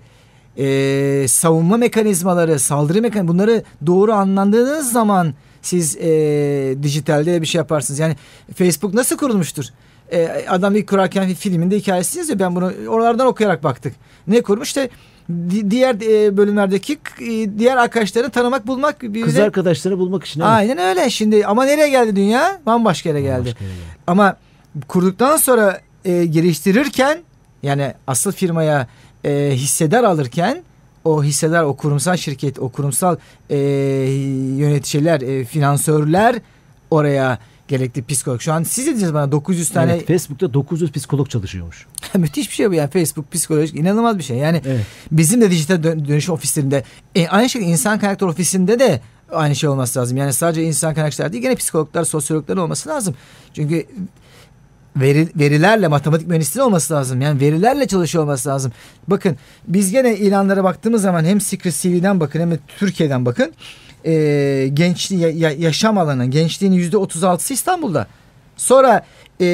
e, 0.58 1.28
savunma 1.28 1.76
mekanizmaları, 1.76 2.58
saldırı 2.58 3.02
mekanizmaları 3.02 3.28
bunları 3.28 3.64
doğru 3.86 4.12
anlandığınız 4.12 4.92
zaman 4.92 5.34
siz 5.62 5.96
e, 5.96 6.74
dijitalde 6.82 7.32
de 7.32 7.42
bir 7.42 7.46
şey 7.46 7.58
yaparsınız. 7.58 8.00
Yani 8.00 8.16
Facebook 8.54 8.94
nasıl 8.94 9.16
kurulmuştur? 9.16 9.64
E, 10.12 10.44
adam 10.48 10.76
ilk 10.76 10.88
kurarken 10.88 11.28
bir 11.28 11.34
filminde 11.34 11.76
hikayesi 11.76 12.18
yazıyor. 12.18 12.38
Ben 12.38 12.56
bunu 12.56 12.72
oralardan 12.88 13.26
okuyarak 13.26 13.64
baktık. 13.64 13.94
Ne 14.26 14.42
kurmuş? 14.42 14.68
İşte 14.68 14.88
di- 15.30 15.70
diğer 15.70 15.94
e, 15.94 16.36
bölümlerdeki 16.36 16.98
e, 17.20 17.58
diğer 17.58 17.76
arkadaşlarını 17.76 18.30
tanımak, 18.30 18.66
bulmak. 18.66 19.02
Bir 19.02 19.22
Kız 19.22 19.36
de- 19.36 19.42
arkadaşları 19.42 19.98
bulmak 19.98 20.24
için. 20.24 20.40
Aynen 20.40 20.78
öyle. 20.78 21.10
Şimdi 21.10 21.46
ama 21.46 21.64
nereye 21.64 21.88
geldi 21.88 22.16
dünya? 22.16 22.60
Bambaşka 22.66 23.08
yere 23.08 23.20
geldi. 23.20 23.44
Başka 23.48 23.64
yere 23.64 23.74
geldi. 23.74 23.84
Ama 24.06 24.36
kurduktan 24.88 25.36
sonra 25.36 25.80
e, 26.04 26.24
geliştirirken 26.26 27.18
yani 27.62 27.94
asıl 28.06 28.32
firmaya 28.32 28.86
e, 29.24 29.50
hissedar 29.52 30.04
alırken 30.04 30.62
o 31.04 31.24
hissedar 31.24 31.62
o 31.64 31.76
kurumsal 31.76 32.16
şirket 32.16 32.58
o 32.58 32.68
kurumsal 32.68 33.16
e, 33.50 33.56
yöneticiler 34.56 35.20
e, 35.20 35.44
finansörler 35.44 36.36
oraya 36.90 37.38
gerekli 37.70 38.04
psikolog. 38.04 38.40
Şu 38.40 38.52
an 38.52 38.62
siz 38.62 38.86
dediniz 38.86 39.14
bana 39.14 39.32
900 39.32 39.70
tane 39.70 39.92
Evet, 39.92 40.06
Facebook'ta 40.06 40.54
900 40.54 40.92
psikolog 40.92 41.28
çalışıyormuş. 41.30 41.86
müthiş 42.16 42.48
bir 42.50 42.54
şey 42.54 42.70
bu 42.70 42.74
yani 42.74 42.90
Facebook 42.90 43.32
psikolojik 43.32 43.76
inanılmaz 43.76 44.18
bir 44.18 44.22
şey. 44.22 44.36
Yani 44.36 44.62
Evet. 44.66 44.86
bizim 45.12 45.40
de 45.40 45.50
dijital 45.50 45.82
dön- 45.82 46.08
dönüşüm 46.08 46.34
ofislerinde 46.34 46.84
e, 47.14 47.28
aynı 47.28 47.48
şekilde 47.48 47.70
insan 47.70 47.98
kaynakları 47.98 48.30
ofisinde 48.30 48.78
de 48.78 49.00
aynı 49.32 49.56
şey 49.56 49.68
olması 49.68 49.98
lazım. 49.98 50.16
Yani 50.16 50.32
sadece 50.32 50.62
insan 50.62 50.94
kaynakçılar 50.94 51.32
değil 51.32 51.42
gene 51.42 51.54
psikologlar, 51.54 52.04
sosyologlar 52.04 52.56
olması 52.56 52.88
lazım. 52.88 53.14
Çünkü 53.54 53.86
veri, 54.96 55.28
verilerle 55.36 55.88
matematik 55.88 56.28
mühendisliği 56.28 56.64
olması 56.64 56.94
lazım. 56.94 57.20
Yani 57.20 57.40
verilerle 57.40 57.86
çalışıyor 57.86 58.24
olması 58.24 58.48
lazım. 58.48 58.72
Bakın 59.08 59.36
biz 59.68 59.90
gene 59.90 60.16
ilanlara 60.16 60.64
baktığımız 60.64 61.02
zaman 61.02 61.24
hem 61.24 61.40
Secret 61.40 61.74
CV'den 61.74 62.20
bakın 62.20 62.40
hem 62.40 62.50
de 62.50 62.58
Türkiye'den 62.78 63.26
bakın. 63.26 63.52
Ee, 64.06 64.70
gençliği, 64.74 65.20
ya- 65.20 65.30
ya- 65.30 65.50
yaşam 65.58 65.98
alanı, 65.98 66.26
gençliğin 66.26 66.72
yüzde 66.72 66.96
36'sı 66.96 67.54
İstanbul'da. 67.54 68.06
Sonra 68.56 69.04
e, 69.40 69.44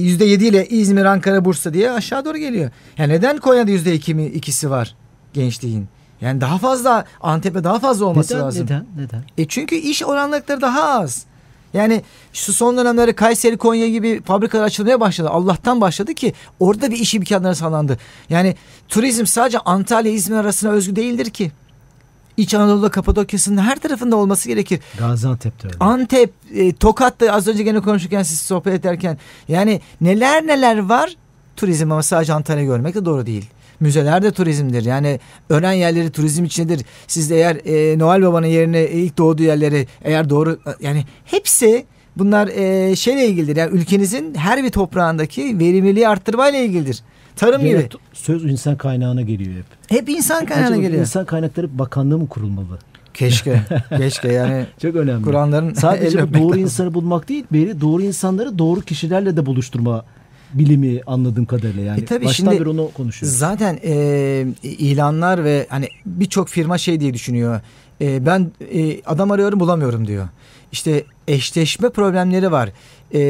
yüzde 0.00 0.24
7 0.24 0.44
ile 0.46 0.66
İzmir, 0.68 1.04
Ankara, 1.04 1.44
Bursa 1.44 1.74
diye 1.74 1.90
aşağı 1.90 2.24
doğru 2.24 2.38
geliyor. 2.38 2.70
Yani 2.98 3.12
neden 3.12 3.38
Konya'da 3.38 3.70
yüzde 3.70 3.94
2 3.94 4.14
mi, 4.14 4.26
ikisi 4.26 4.70
var 4.70 4.94
gençliğin? 5.32 5.86
Yani 6.20 6.40
daha 6.40 6.58
fazla 6.58 7.04
Antep'e 7.20 7.64
daha 7.64 7.78
fazla 7.78 8.04
olması 8.04 8.34
neden, 8.34 8.44
lazım. 8.46 8.64
neden? 8.64 8.86
Neden? 8.98 9.22
E 9.38 9.46
çünkü 9.48 9.74
iş 9.76 10.02
oranlıkları 10.02 10.60
daha 10.60 10.82
az. 11.00 11.24
Yani 11.74 12.02
şu 12.32 12.52
son 12.52 12.76
dönemlerde 12.76 13.12
Kayseri, 13.12 13.56
Konya 13.56 13.88
gibi 13.88 14.22
fabrikalar 14.22 14.64
açılmaya 14.64 15.00
başladı. 15.00 15.28
Allah'tan 15.30 15.80
başladı 15.80 16.14
ki 16.14 16.32
orada 16.60 16.90
bir 16.90 16.96
iş 16.96 17.14
imkanları 17.14 17.54
sağlandı. 17.54 17.98
Yani 18.30 18.54
turizm 18.88 19.26
sadece 19.26 19.58
Antalya, 19.58 20.12
İzmir 20.12 20.36
arasına 20.36 20.70
özgü 20.70 20.96
değildir 20.96 21.30
ki. 21.30 21.52
İç 22.36 22.54
Anadolu'da, 22.54 22.90
Kapadokya'sının 22.90 23.62
her 23.62 23.78
tarafında 23.78 24.16
olması 24.16 24.48
gerekir. 24.48 24.80
Gaziantep'te 24.98 25.68
öyle. 25.68 25.76
Antep, 25.80 26.32
e, 26.54 26.72
Tokat'ta 26.72 27.32
az 27.32 27.48
önce 27.48 27.62
gene 27.62 27.80
konuşurken 27.80 28.22
siz 28.22 28.38
sohbet 28.40 28.74
ederken 28.74 29.18
yani 29.48 29.80
neler 30.00 30.46
neler 30.46 30.78
var 30.78 31.16
turizm 31.56 31.92
ama 31.92 32.02
sadece 32.02 32.32
Antalya 32.32 32.64
görmek 32.64 32.94
de 32.94 33.04
doğru 33.04 33.26
değil. 33.26 33.44
Müzeler 33.80 34.22
de 34.22 34.30
turizmdir. 34.30 34.84
Yani 34.84 35.20
öğren 35.48 35.72
yerleri 35.72 36.10
turizm 36.10 36.44
içindedir. 36.44 36.86
Siz 37.06 37.30
de 37.30 37.36
eğer 37.36 37.56
e, 37.64 37.98
Noel 37.98 38.22
Baba'nın 38.22 38.46
yerine 38.46 38.80
e, 38.80 38.92
ilk 38.92 39.18
doğduğu 39.18 39.42
yerleri 39.42 39.86
eğer 40.04 40.30
doğru 40.30 40.58
yani 40.80 41.04
hepsi 41.24 41.86
bunlar 42.16 42.48
e, 42.48 42.96
şeyle 42.96 43.26
ilgilidir. 43.26 43.56
Yani 43.56 43.76
ülkenizin 43.76 44.34
her 44.34 44.64
bir 44.64 44.70
toprağındaki 44.70 45.58
verimliliği 45.58 46.08
arttırmayla 46.08 46.58
ilgilidir. 46.58 47.02
Tarım 47.36 47.62
Gene 47.62 47.78
gibi. 47.78 47.88
söz 48.12 48.44
insan 48.44 48.76
kaynağına 48.76 49.22
geliyor 49.22 49.50
hep. 49.56 49.64
Hep 49.88 50.08
insan 50.08 50.46
kaynağına 50.46 50.66
Acaba 50.68 50.80
geliyor. 50.82 51.00
İnsan 51.00 51.24
kaynakları 51.24 51.78
bakanlığı 51.78 52.18
mı 52.18 52.28
kurulmalı? 52.28 52.78
Keşke. 53.14 53.60
Keşke 53.96 54.32
yani 54.32 54.66
Çok 54.82 54.96
önemli. 54.96 55.22
Kur'anların 55.24 55.74
Sadece 55.74 56.18
doğru 56.18 56.48
lazım. 56.48 56.58
insanı 56.58 56.94
bulmak 56.94 57.28
değil, 57.28 57.44
beri 57.52 57.80
doğru 57.80 58.02
insanları 58.02 58.58
doğru 58.58 58.80
kişilerle 58.80 59.36
de 59.36 59.46
buluşturma 59.46 60.04
bilimi 60.54 61.00
anladığım 61.06 61.44
kadarıyla 61.44 61.82
yani. 61.82 62.00
E 62.00 62.04
tabii 62.04 62.24
Baştan 62.24 62.44
şimdi 62.44 62.60
beri 62.60 62.68
onu 62.68 62.90
konuşuyoruz. 62.94 63.38
Zaten 63.38 63.78
e, 63.84 64.46
ilanlar 64.62 65.44
ve 65.44 65.66
hani 65.70 65.88
birçok 66.06 66.48
firma 66.48 66.78
şey 66.78 67.00
diye 67.00 67.14
düşünüyor. 67.14 67.60
E, 68.00 68.26
ben 68.26 68.50
e, 68.74 69.02
adam 69.02 69.30
arıyorum 69.30 69.60
bulamıyorum 69.60 70.06
diyor. 70.06 70.28
İşte 70.76 71.04
eşleşme 71.28 71.90
problemleri 71.90 72.52
var. 72.52 72.70
E, 73.14 73.20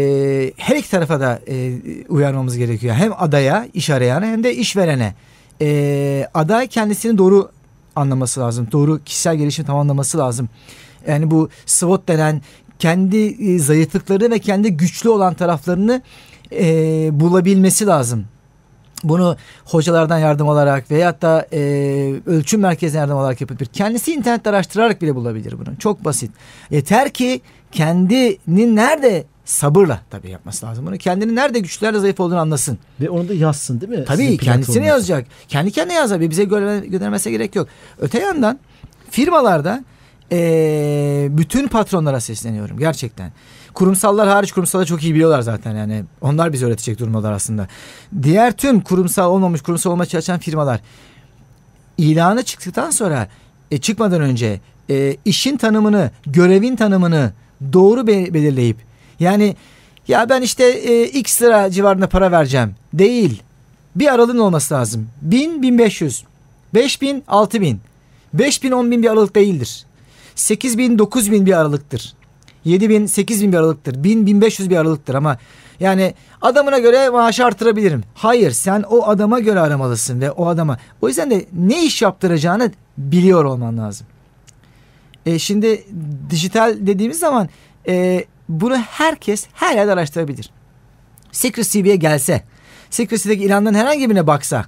her 0.56 0.76
iki 0.76 0.90
tarafa 0.90 1.20
da 1.20 1.40
e, 1.48 1.72
uyarmamız 2.08 2.56
gerekiyor. 2.56 2.94
Hem 2.94 3.12
adaya, 3.18 3.68
iş 3.74 3.90
arayana 3.90 4.26
hem 4.26 4.44
de 4.44 4.54
işverene. 4.54 5.14
E, 5.60 6.28
aday 6.34 6.66
kendisini 6.66 7.18
doğru 7.18 7.50
anlaması 7.96 8.40
lazım. 8.40 8.68
Doğru 8.72 9.04
kişisel 9.04 9.36
gelişim 9.36 9.64
tamamlaması 9.64 10.18
lazım. 10.18 10.48
Yani 11.08 11.30
bu 11.30 11.48
SWOT 11.66 12.08
denen 12.08 12.42
kendi 12.78 13.52
e, 13.52 13.58
zayıflıkları 13.58 14.30
ve 14.30 14.38
kendi 14.38 14.76
güçlü 14.76 15.08
olan 15.08 15.34
taraflarını 15.34 16.02
e, 16.52 16.66
bulabilmesi 17.12 17.86
lazım. 17.86 18.24
Bunu 19.08 19.36
hocalardan 19.64 20.18
yardım 20.18 20.48
alarak 20.48 20.90
veyahut 20.90 21.22
da 21.22 21.46
e, 21.52 21.60
ölçüm 22.26 22.60
merkezine 22.60 23.00
yardım 23.00 23.16
alarak 23.16 23.40
yapabilir. 23.40 23.66
Kendisi 23.72 24.12
internette 24.12 24.50
araştırarak 24.50 25.02
bile 25.02 25.14
bulabilir 25.14 25.54
bunu. 25.58 25.76
Çok 25.78 26.04
basit. 26.04 26.30
Yeter 26.70 27.10
ki 27.10 27.40
kendinin 27.72 28.76
nerede 28.76 29.24
sabırla 29.44 30.00
tabii 30.10 30.30
yapması 30.30 30.66
lazım 30.66 30.86
bunu. 30.86 30.98
Kendinin 30.98 31.36
nerede 31.36 31.58
güçlü 31.58 31.86
nerede 31.86 31.98
zayıf 31.98 32.20
olduğunu 32.20 32.38
anlasın. 32.38 32.78
Ve 33.00 33.10
onu 33.10 33.28
da 33.28 33.34
yazsın 33.34 33.80
değil 33.80 33.92
mi? 33.92 34.04
Tabii 34.04 34.36
platformunuz. 34.36 34.86
yazacak. 34.86 35.26
Kendi 35.48 35.70
kendine 35.70 35.94
yazar. 35.94 36.20
Bize 36.20 36.44
göndermesine 36.44 37.32
gerek 37.32 37.56
yok. 37.56 37.68
Öte 37.98 38.18
yandan 38.18 38.58
firmalarda 39.10 39.84
eee, 40.30 41.28
bütün 41.30 41.68
patronlara 41.68 42.20
sesleniyorum 42.20 42.78
gerçekten. 42.78 43.32
Kurumsallar 43.74 44.28
hariç 44.28 44.52
kurumsalları 44.52 44.86
çok 44.88 45.02
iyi 45.02 45.14
biliyorlar 45.14 45.40
zaten 45.42 45.76
yani. 45.76 46.04
Onlar 46.20 46.52
bize 46.52 46.66
öğretecek 46.66 46.98
durumdalar 46.98 47.32
aslında. 47.32 47.68
Diğer 48.22 48.52
tüm 48.52 48.80
kurumsal 48.80 49.30
olmamış 49.30 49.60
kurumsal 49.62 49.90
olmaya 49.90 50.06
çalışan 50.06 50.38
firmalar 50.38 50.80
ilanı 51.98 52.42
çıktıktan 52.42 52.90
sonra 52.90 53.28
e, 53.70 53.78
çıkmadan 53.78 54.20
önce 54.20 54.60
e, 54.90 55.16
işin 55.24 55.56
tanımını, 55.56 56.10
görevin 56.26 56.76
tanımını 56.76 57.32
doğru 57.72 58.06
be- 58.06 58.34
belirleyip 58.34 58.76
yani 59.20 59.56
ya 60.08 60.28
ben 60.28 60.42
işte 60.42 60.64
e, 60.64 61.04
x 61.08 61.42
lira 61.42 61.70
civarında 61.70 62.08
para 62.08 62.32
vereceğim 62.32 62.74
değil. 62.94 63.42
Bir 63.96 64.14
aralığın 64.14 64.38
olması 64.38 64.74
lazım. 64.74 65.08
1000 65.22 65.62
1500, 65.62 66.24
5000 66.74 67.24
6000. 67.28 67.80
5000 68.34 68.72
10000 68.72 69.02
bir 69.02 69.10
aralık 69.10 69.36
değildir. 69.36 69.86
8000 70.36 70.98
9000 70.98 71.46
bir 71.46 71.52
aralıktır. 71.52 72.14
7000 72.64 73.06
8000 73.06 73.52
bir 73.52 73.56
aralıktır. 73.56 74.04
1000 74.04 74.26
1500 74.26 74.70
bir 74.70 74.76
aralıktır 74.76 75.14
ama 75.14 75.38
yani 75.80 76.14
adamına 76.42 76.78
göre 76.78 77.08
maaşı 77.08 77.44
artırabilirim. 77.44 78.04
Hayır 78.14 78.50
sen 78.50 78.84
o 78.90 79.06
adama 79.08 79.40
göre 79.40 79.60
aramalısın 79.60 80.20
ve 80.20 80.30
o 80.30 80.46
adama. 80.46 80.78
O 81.02 81.08
yüzden 81.08 81.30
de 81.30 81.46
ne 81.52 81.84
iş 81.84 82.02
yaptıracağını 82.02 82.72
biliyor 82.98 83.44
olman 83.44 83.78
lazım. 83.78 84.06
E, 85.26 85.38
şimdi 85.38 85.84
dijital 86.30 86.76
dediğimiz 86.80 87.18
zaman 87.18 87.48
e, 87.88 88.24
bunu 88.48 88.76
herkes 88.76 89.46
her 89.52 89.76
yerde 89.76 89.92
araştırabilir. 89.92 90.50
Secret 91.32 91.70
CV'ye 91.70 91.96
gelse, 91.96 92.42
Secret 92.90 93.22
CV'deki 93.22 93.44
ilanların 93.44 93.74
herhangi 93.74 94.10
birine 94.10 94.26
baksa, 94.26 94.64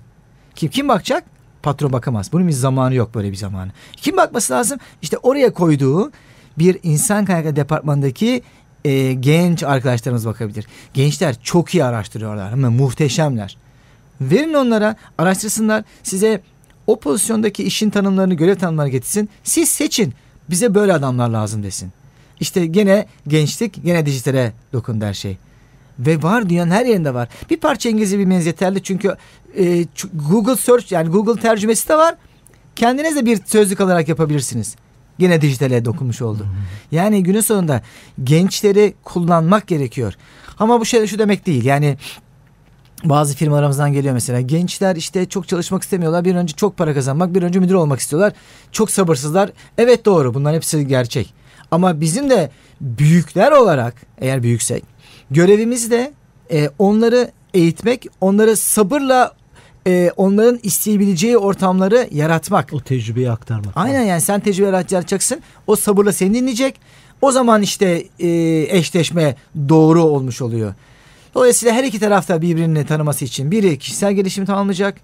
kim 0.54 0.70
kim 0.70 0.88
bakacak? 0.88 1.24
Patron 1.62 1.92
bakamaz. 1.92 2.32
Bunun 2.32 2.48
bir 2.48 2.52
zamanı 2.52 2.94
yok 2.94 3.14
böyle 3.14 3.30
bir 3.30 3.36
zamanı. 3.36 3.70
Kim 3.96 4.16
bakması 4.16 4.52
lazım? 4.52 4.78
İşte 5.02 5.18
oraya 5.18 5.52
koyduğu 5.52 6.12
bir 6.58 6.78
insan 6.82 7.24
kaynakları 7.24 7.56
departmanındaki 7.56 8.42
e, 8.84 9.12
genç 9.12 9.62
arkadaşlarımız 9.62 10.26
bakabilir. 10.26 10.66
Gençler 10.94 11.36
çok 11.42 11.74
iyi 11.74 11.84
araştırıyorlar 11.84 12.52
ama 12.52 12.70
muhteşemler. 12.70 13.56
Verin 14.20 14.54
onlara 14.54 14.96
araştırsınlar 15.18 15.84
size 16.02 16.40
o 16.86 17.00
pozisyondaki 17.00 17.64
işin 17.64 17.90
tanımlarını 17.90 18.34
görev 18.34 18.56
tanımlarını 18.56 18.90
getirsin. 18.90 19.28
Siz 19.44 19.68
seçin 19.68 20.14
bize 20.50 20.74
böyle 20.74 20.92
adamlar 20.92 21.28
lazım 21.28 21.62
desin. 21.62 21.92
İşte 22.40 22.66
gene 22.66 23.06
gençlik 23.28 23.84
gene 23.84 24.06
dijitale 24.06 24.52
dokundu 24.72 25.04
her 25.04 25.14
şey. 25.14 25.38
Ve 25.98 26.22
var 26.22 26.48
dünyanın 26.48 26.70
her 26.70 26.86
yerinde 26.86 27.14
var. 27.14 27.28
Bir 27.50 27.56
parça 27.56 27.88
İngilizce 27.88 28.18
bilmeniz 28.18 28.46
yeterli 28.46 28.82
çünkü 28.82 29.16
e, 29.58 29.84
Google 30.14 30.56
Search 30.56 30.92
yani 30.92 31.08
Google 31.08 31.40
tercümesi 31.40 31.88
de 31.88 31.96
var. 31.96 32.14
Kendiniz 32.76 33.16
de 33.16 33.26
bir 33.26 33.40
sözlük 33.46 33.80
alarak 33.80 34.08
yapabilirsiniz. 34.08 34.76
Gene 35.18 35.40
dijitale 35.40 35.84
dokunmuş 35.84 36.22
oldu. 36.22 36.46
Yani 36.92 37.22
günün 37.22 37.40
sonunda 37.40 37.82
gençleri 38.24 38.94
kullanmak 39.04 39.66
gerekiyor. 39.66 40.14
Ama 40.58 40.80
bu 40.80 40.84
şey 40.84 41.06
şu 41.06 41.18
demek 41.18 41.46
değil. 41.46 41.64
Yani 41.64 41.96
bazı 43.04 43.34
firmalarımızdan 43.34 43.92
geliyor 43.92 44.14
mesela. 44.14 44.40
Gençler 44.40 44.96
işte 44.96 45.26
çok 45.26 45.48
çalışmak 45.48 45.82
istemiyorlar. 45.82 46.24
Bir 46.24 46.34
önce 46.34 46.56
çok 46.56 46.76
para 46.76 46.94
kazanmak, 46.94 47.34
bir 47.34 47.42
önce 47.42 47.58
müdür 47.58 47.74
olmak 47.74 48.00
istiyorlar. 48.00 48.32
Çok 48.72 48.90
sabırsızlar. 48.90 49.50
Evet 49.78 50.04
doğru. 50.04 50.34
Bunların 50.34 50.56
hepsi 50.56 50.86
gerçek. 50.86 51.34
Ama 51.70 52.00
bizim 52.00 52.30
de 52.30 52.50
büyükler 52.80 53.52
olarak 53.52 53.94
eğer 54.18 54.42
büyüksek 54.42 54.84
görevimiz 55.30 55.90
de 55.90 56.12
e, 56.52 56.70
onları 56.78 57.30
eğitmek, 57.54 58.06
onları 58.20 58.56
sabırla 58.56 59.32
e, 59.86 60.10
onların 60.16 60.60
isteyebileceği 60.62 61.38
ortamları 61.38 62.08
yaratmak. 62.10 62.72
O 62.72 62.80
tecrübeyi 62.80 63.30
aktarmak. 63.30 63.72
Aynen 63.76 64.02
yani 64.02 64.20
sen 64.20 64.40
tecrübe 64.40 64.66
yaratacaksın. 64.66 65.40
O 65.66 65.76
sabırla 65.76 66.12
seni 66.12 66.34
dinleyecek. 66.34 66.80
O 67.22 67.32
zaman 67.32 67.62
işte 67.62 68.04
e, 68.18 68.28
eşleşme 68.78 69.36
doğru 69.68 70.02
olmuş 70.02 70.42
oluyor. 70.42 70.74
Dolayısıyla 71.34 71.74
her 71.74 71.84
iki 71.84 72.00
tarafta 72.00 72.42
birbirini 72.42 72.86
tanıması 72.86 73.24
için 73.24 73.50
biri 73.50 73.78
kişisel 73.78 74.12
gelişimi 74.12 74.46
tamamlayacak, 74.46 75.00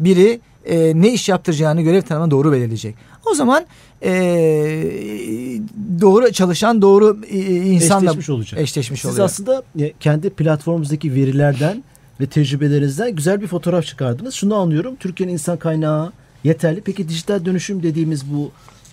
biri 0.00 0.40
e, 0.64 0.92
ne 1.02 1.12
iş 1.12 1.28
yaptıracağını 1.28 1.82
görev 1.82 2.02
tanımını 2.02 2.30
doğru 2.30 2.52
belirleyecek. 2.52 2.94
O 3.30 3.34
zaman 3.34 3.64
e, 4.02 4.10
doğru 6.00 6.32
çalışan 6.32 6.82
doğru 6.82 7.18
e, 7.30 7.38
insanla 7.56 8.04
Eşleşmiş 8.10 8.30
olacak. 8.30 8.60
eşleşmiş 8.60 9.00
Siz 9.00 9.10
oluyor. 9.10 9.24
aslında 9.24 9.62
kendi 10.00 10.30
platformumuzdaki 10.30 11.14
verilerden 11.14 11.84
ve 12.20 12.26
tecrübelerinizden 12.26 13.16
güzel 13.16 13.40
bir 13.40 13.46
fotoğraf 13.46 13.84
çıkardınız. 13.86 14.34
Şunu 14.34 14.54
anlıyorum. 14.54 14.96
Türkiye'nin 15.00 15.32
insan 15.32 15.56
kaynağı 15.58 16.12
yeterli. 16.44 16.80
Peki 16.80 17.08
dijital 17.08 17.44
dönüşüm 17.44 17.82
dediğimiz 17.82 18.32
bu 18.32 18.50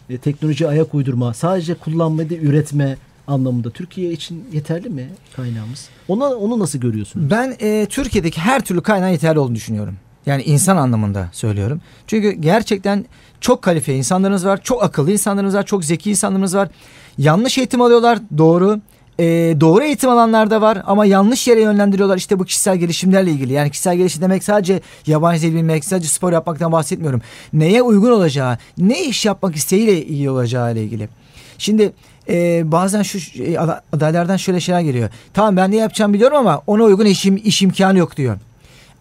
e, 0.10 0.18
teknoloji 0.18 0.68
ayak 0.68 0.94
uydurma 0.96 1.34
sadece 1.34 1.74
kullanma 1.74 2.30
değil 2.30 2.42
üretme 2.42 2.98
anlamında 3.28 3.70
Türkiye 3.70 4.12
için 4.12 4.44
yeterli 4.54 4.90
mi 4.90 5.10
kaynağımız? 5.36 5.90
Ona 6.08 6.26
onu 6.26 6.60
nasıl 6.60 6.80
görüyorsunuz? 6.80 7.32
Ben 7.32 7.56
e, 7.62 7.86
Türkiye'deki 7.90 8.42
her 8.42 8.66
türlü 8.66 8.82
kaynağın 8.82 9.12
yeterli 9.12 9.40
olduğunu 9.40 9.56
düşünüyorum. 9.56 9.96
Yani 10.28 10.44
insan 10.44 10.78
anlamında 10.78 11.30
söylüyorum. 11.32 11.82
Çünkü 12.08 12.32
gerçekten 12.32 13.06
çok 13.42 13.62
kalifiye 13.62 13.98
insanlarımız 13.98 14.46
var. 14.46 14.60
Çok 14.64 14.84
akıllı 14.84 15.12
insanlarımız 15.12 15.56
var. 15.56 15.66
Çok 15.66 15.86
zeki 15.86 16.10
insanlarımız 16.10 16.56
var. 16.56 16.70
Yanlış 17.18 17.58
eğitim 17.58 17.82
alıyorlar. 17.82 18.20
Doğru. 18.38 18.80
E, 19.20 19.26
doğru 19.62 19.84
eğitim 19.84 20.10
alanlar 20.10 20.50
da 20.50 20.62
var 20.62 20.84
ama 20.86 21.06
yanlış 21.06 21.48
yere 21.48 21.62
yönlendiriyorlar. 21.62 22.18
İşte 22.18 22.40
bu 22.40 22.46
kişisel 22.46 22.78
gelişimlerle 22.78 23.32
ilgili. 23.32 23.54
Yani 23.54 23.70
kişisel 23.72 23.98
gelişim 23.98 24.22
demek 24.22 24.44
sadece 24.44 24.82
yabancı 25.08 25.42
dil 25.42 25.56
bilmek, 25.56 25.86
sadece 25.86 26.08
spor 26.08 26.34
yapmaktan 26.34 26.72
bahsetmiyorum. 26.72 27.22
Neye 27.54 27.82
uygun 27.82 28.12
olacağı, 28.12 28.58
ne 28.78 29.04
iş 29.04 29.26
yapmak 29.26 29.56
isteğiyle 29.56 30.06
iyi 30.06 30.30
olacağı 30.30 30.74
ile 30.74 30.84
ilgili. 30.84 31.10
Şimdi 31.58 31.94
e, 32.30 32.62
bazen 32.72 33.02
şu 33.02 33.44
e, 33.44 33.58
ada- 33.60 33.82
adaylardan 33.94 34.38
şöyle 34.38 34.60
şeyler 34.60 34.82
geliyor. 34.82 35.10
Tamam 35.34 35.58
ben 35.58 35.72
ne 35.72 35.76
yapacağım 35.76 36.14
biliyorum 36.14 36.38
ama 36.38 36.62
ona 36.68 36.84
uygun 36.84 37.06
iş, 37.06 37.26
im- 37.26 37.42
iş 37.42 37.62
imkanı 37.62 37.98
yok 37.98 38.18
diyor. 38.18 38.38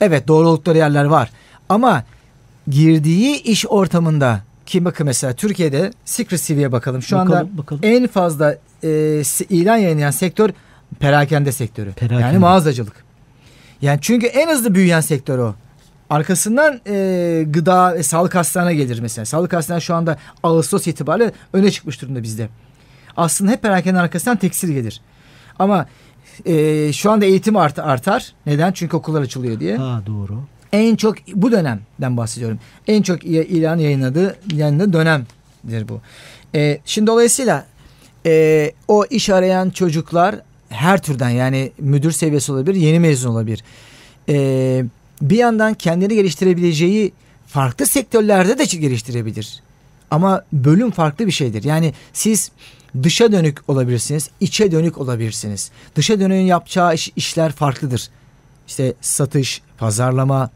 Evet 0.01 0.29
doğru 0.29 0.49
oldukları 0.49 0.79
yerler 0.79 1.05
var. 1.05 1.31
Ama 1.69 2.05
girdiği 2.69 3.43
iş 3.43 3.67
ortamında 3.67 4.41
ki 4.67 4.85
bakın 4.85 5.07
mesela 5.07 5.33
Türkiye'de 5.33 5.91
Secret 6.05 6.43
CV'ye 6.43 6.73
bakalım. 6.73 7.03
Şu 7.03 7.19
anda 7.19 7.33
Bakalım, 7.33 7.59
bakalım. 7.59 7.81
en 7.85 8.07
fazla 8.07 8.57
e, 8.85 8.89
ilan 9.49 9.77
yayınlayan 9.77 10.11
sektör 10.11 10.51
perakende 11.01 11.53
sektörü. 11.53 11.93
Perakende. 11.93 12.23
Yani 12.23 12.39
mağazacılık. 12.39 13.05
Yani 13.83 13.99
çünkü 14.03 14.27
en 14.27 14.49
hızlı 14.49 14.75
büyüyen 14.75 15.01
sektör 15.01 15.39
o. 15.39 15.55
Arkasından 16.11 16.81
e, 16.87 17.45
gıda 17.49 17.95
ve 17.95 18.03
sağlık 18.03 18.35
hastane 18.35 18.75
gelir 18.75 18.99
mesela. 19.01 19.25
Sağlık 19.25 19.53
hastane 19.53 19.81
şu 19.81 19.95
anda 19.95 20.19
Ağustos 20.43 20.87
itibariyle 20.87 21.33
öne 21.53 21.71
çıkmış 21.71 22.03
durumda 22.03 22.23
bizde. 22.23 22.49
Aslında 23.17 23.51
hep 23.53 23.63
perakende 23.63 23.99
arkasından 24.01 24.37
tekstil 24.37 24.73
gelir. 24.73 25.01
Ama 25.59 25.87
e, 26.45 26.93
şu 26.93 27.11
anda 27.11 27.25
eğitim 27.25 27.57
art, 27.57 27.79
artar. 27.79 28.33
Neden? 28.47 28.73
Çünkü 28.73 28.97
okullar 28.97 29.23
açılıyor 29.23 29.61
diye. 29.61 29.77
Ha 29.77 30.03
doğru. 30.07 30.41
En 30.73 30.97
çok 30.97 31.17
bu 31.35 31.53
dönemden 31.53 32.17
bahsediyorum. 32.17 32.59
En 32.87 33.03
çok 33.03 33.25
ilan 33.25 33.79
yayınladığı 33.79 34.37
yayınladığı 34.55 34.93
dönemdir 34.93 35.89
bu. 35.89 36.01
E, 36.55 36.81
şimdi 36.85 37.07
dolayısıyla 37.07 37.67
e, 38.27 38.73
o 38.89 39.05
iş 39.11 39.31
arayan 39.31 39.71
çocuklar 39.71 40.37
her 40.69 41.03
türden 41.03 41.31
yani 41.31 41.73
müdür 41.79 42.13
seviyesi 42.13 42.53
olabilir, 42.53 42.75
yeni 42.75 43.01
mezun 43.01 43.31
olabilir. 43.31 43.65
E, 44.29 44.85
bir 45.23 45.37
yandan 45.37 45.75
kendini 45.75 46.15
geliştirebileceği 46.15 47.13
farklı 47.47 47.87
sektörlerde 47.87 48.59
de 48.59 48.65
geliştirebilir. 48.65 49.63
Ama 50.11 50.45
bölüm 50.53 50.91
farklı 50.91 51.27
bir 51.27 51.33
şeydir. 51.33 51.65
Yani 51.65 51.93
siz 52.13 52.51
dışa 53.03 53.33
dönük 53.33 53.71
olabilirsiniz, 53.71 54.31
içe 54.41 54.73
dönük 54.73 54.99
olabilirsiniz. 54.99 55.71
Dışa 55.97 56.21
dönüğün 56.21 56.41
yapacağı 56.41 56.95
iş- 56.95 57.13
işler 57.17 57.53
farklıdır. 57.53 58.09
İşte 58.69 58.95
satış, 59.01 59.63
pazarlama, 59.79 60.51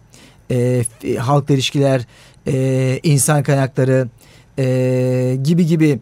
e, 0.51 0.85
halkla 1.19 1.55
ilişkiler, 1.55 2.07
e, 2.47 3.01
insan 3.03 3.43
kaynakları 3.43 4.09
e, 4.59 5.37
gibi 5.43 5.67
gibi. 5.67 5.99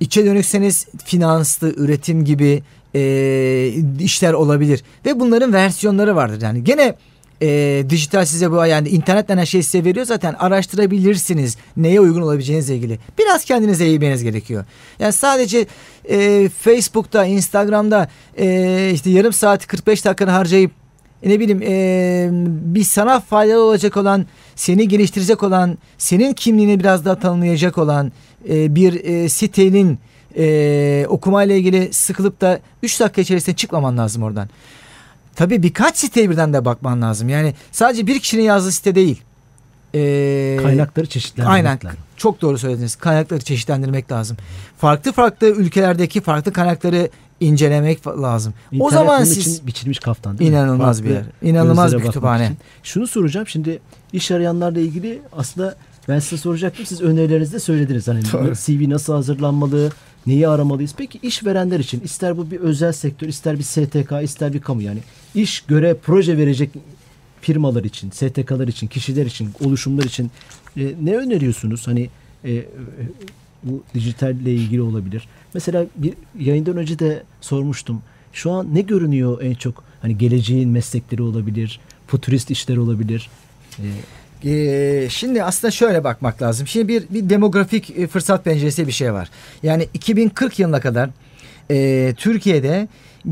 İçe 0.00 0.24
dönükseniz 0.24 0.86
finanslı, 1.04 1.74
üretim 1.76 2.24
gibi 2.24 2.62
e, 2.94 3.72
işler 4.00 4.32
olabilir. 4.32 4.82
Ve 5.06 5.20
bunların 5.20 5.52
versiyonları 5.52 6.16
vardır. 6.16 6.42
Yani 6.42 6.64
gene 6.64 6.94
e, 7.42 7.84
dijital 7.90 8.24
size 8.24 8.50
bu 8.50 8.66
yani 8.66 8.88
internetten 8.88 9.38
her 9.38 9.46
şeyi 9.46 9.62
size 9.62 9.84
veriyor 9.84 10.06
zaten 10.06 10.34
araştırabilirsiniz 10.34 11.56
neye 11.76 12.00
uygun 12.00 12.22
olabileceğinizle 12.22 12.76
ilgili. 12.76 12.98
Biraz 13.18 13.44
kendinize 13.44 13.84
eğmeniz 13.86 14.22
gerekiyor. 14.22 14.64
Yani 14.98 15.12
sadece 15.12 15.66
e, 16.08 16.48
Facebook'ta, 16.48 17.24
Instagram'da 17.24 18.08
e, 18.38 18.90
işte 18.94 19.10
yarım 19.10 19.32
saat 19.32 19.66
45 19.66 20.04
dakikanı 20.04 20.30
harcayıp 20.30 20.70
e, 21.22 21.30
ne 21.30 21.40
bileyim 21.40 21.62
e, 21.62 22.28
bir 22.74 22.84
sana 22.84 23.20
faydalı 23.20 23.64
olacak 23.64 23.96
olan, 23.96 24.26
seni 24.56 24.88
geliştirecek 24.88 25.42
olan, 25.42 25.78
senin 25.98 26.32
kimliğini 26.32 26.80
biraz 26.80 27.04
daha 27.04 27.18
tanımlayacak 27.18 27.78
olan 27.78 28.12
e, 28.48 28.74
bir 28.74 29.04
e, 29.04 29.28
sitenin 29.28 29.98
e, 30.36 31.06
okumayla 31.08 31.54
ilgili 31.54 31.92
sıkılıp 31.92 32.40
da 32.40 32.60
3 32.82 33.00
dakika 33.00 33.20
içerisinde 33.20 33.56
çıkmaman 33.56 33.98
lazım 33.98 34.22
oradan. 34.22 34.48
Tabii 35.36 35.62
birkaç 35.62 35.96
siteye 35.96 36.30
birden 36.30 36.52
de 36.52 36.64
bakman 36.64 37.02
lazım. 37.02 37.28
Yani 37.28 37.54
sadece 37.72 38.06
bir 38.06 38.20
kişinin 38.20 38.42
yazdığı 38.42 38.72
site 38.72 38.94
değil. 38.94 39.22
E, 39.94 40.58
Kaynakları 40.62 41.06
çeşitlendirmek 41.06 41.54
Aynen. 41.56 41.78
lazım. 41.84 41.98
Çok 42.16 42.40
doğru 42.42 42.58
söylediniz. 42.58 42.96
Kaynakları 42.96 43.40
çeşitlendirmek 43.40 44.12
lazım. 44.12 44.36
Farklı 44.78 45.12
farklı 45.12 45.46
ülkelerdeki 45.46 46.20
farklı 46.20 46.52
kaynakları 46.52 47.08
incelemek 47.40 48.06
lazım. 48.06 48.54
o 48.72 48.74
İnternet 48.76 48.92
zaman 48.92 49.16
bunun 49.20 49.24
siz 49.32 49.46
için 49.46 49.66
biçilmiş 49.66 49.98
kaftan 49.98 50.38
değil 50.38 50.50
mi? 50.50 50.56
İnanılmaz 50.56 50.96
Farklı 50.96 51.10
bir 51.10 51.14
yer. 51.14 51.24
İnanılmaz 51.42 51.96
bir 51.96 52.02
kütüphane. 52.02 52.44
için. 52.44 52.58
Şunu 52.82 53.06
soracağım 53.06 53.46
şimdi 53.46 53.78
iş 54.12 54.30
arayanlarla 54.30 54.80
ilgili 54.80 55.22
aslında 55.32 55.74
ben 56.08 56.18
size 56.18 56.36
soracaktım 56.42 56.86
siz 56.86 57.00
önerilerinizi 57.00 57.52
de 57.52 57.60
söylediniz. 57.60 58.08
Hani 58.08 58.22
Doğru. 58.32 58.52
CV 58.54 58.90
nasıl 58.90 59.12
hazırlanmalı, 59.12 59.90
neyi 60.26 60.48
aramalıyız? 60.48 60.94
Peki 60.96 61.18
işverenler 61.22 61.80
için 61.80 62.00
ister 62.00 62.36
bu 62.36 62.50
bir 62.50 62.60
özel 62.60 62.92
sektör, 62.92 63.28
ister 63.28 63.58
bir 63.58 63.62
STK, 63.62 64.12
ister 64.22 64.52
bir 64.52 64.60
kamu 64.60 64.82
yani 64.82 65.00
iş 65.34 65.60
göre 65.60 65.96
proje 66.02 66.38
verecek 66.38 66.70
firmalar 67.40 67.84
için, 67.84 68.10
STK'lar 68.10 68.68
için, 68.68 68.86
kişiler 68.86 69.26
için, 69.26 69.50
oluşumlar 69.64 70.04
için 70.04 70.30
e, 70.76 70.94
ne 71.02 71.16
öneriyorsunuz? 71.16 71.86
Hani 71.86 72.10
e, 72.44 72.52
e, 72.52 72.64
bu 73.62 73.82
dijitalle 73.94 74.54
ilgili 74.54 74.82
olabilir. 74.82 75.28
Mesela 75.54 75.86
bir 75.96 76.14
yayından 76.38 76.76
önce 76.76 76.98
de 76.98 77.22
sormuştum. 77.40 78.02
Şu 78.32 78.50
an 78.50 78.74
ne 78.74 78.80
görünüyor 78.80 79.42
en 79.42 79.54
çok? 79.54 79.84
Hani 80.02 80.18
geleceğin 80.18 80.68
meslekleri 80.68 81.22
olabilir, 81.22 81.80
futurist 82.06 82.50
işler 82.50 82.76
olabilir. 82.76 83.30
E, 83.78 83.86
Ee, 84.44 85.06
şimdi 85.10 85.44
aslında 85.44 85.70
şöyle 85.70 86.04
bakmak 86.04 86.42
lazım. 86.42 86.66
Şimdi 86.66 86.88
bir, 86.88 87.04
bir 87.10 87.30
demografik 87.30 87.90
e, 87.98 88.06
fırsat 88.06 88.44
penceresi 88.44 88.86
bir 88.86 88.92
şey 88.92 89.12
var. 89.12 89.30
Yani 89.62 89.88
2040 89.94 90.58
yılına 90.58 90.80
kadar 90.80 91.10
e, 91.70 92.14
Türkiye'de 92.16 92.88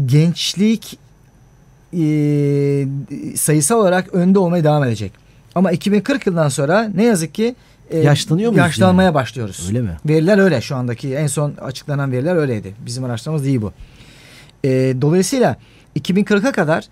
gençlik 0.07 0.98
e, 1.92 2.05
sayısal 3.37 3.81
olarak 3.81 4.14
önde 4.14 4.38
olmaya 4.38 4.64
devam 4.64 4.85
edecek. 4.85 5.12
Ama 5.55 5.72
2040 5.72 6.27
yıldan 6.27 6.48
sonra 6.48 6.90
ne 6.94 7.05
yazık 7.05 7.35
ki 7.35 7.55
e, 7.90 7.98
Yaşlanıyor 7.98 8.51
muyuz 8.51 8.66
Yaşlanmaya 8.66 9.07
yani? 9.07 9.14
başlıyoruz. 9.14 9.64
Öyle 9.68 9.81
mi? 9.81 9.96
Veriler 10.09 10.38
öyle 10.38 10.61
şu 10.61 10.77
andaki 10.77 11.14
en 11.14 11.27
son 11.27 11.55
açıklanan 11.61 12.12
veriler 12.12 12.37
öyleydi. 12.37 12.75
Bizim 12.87 13.05
araştırmamız 13.05 13.44
değil 13.44 13.62
bu. 13.62 13.72
E, 14.64 14.70
dolayısıyla 15.01 15.57
2040'a 15.98 16.53
kadar 16.53 16.85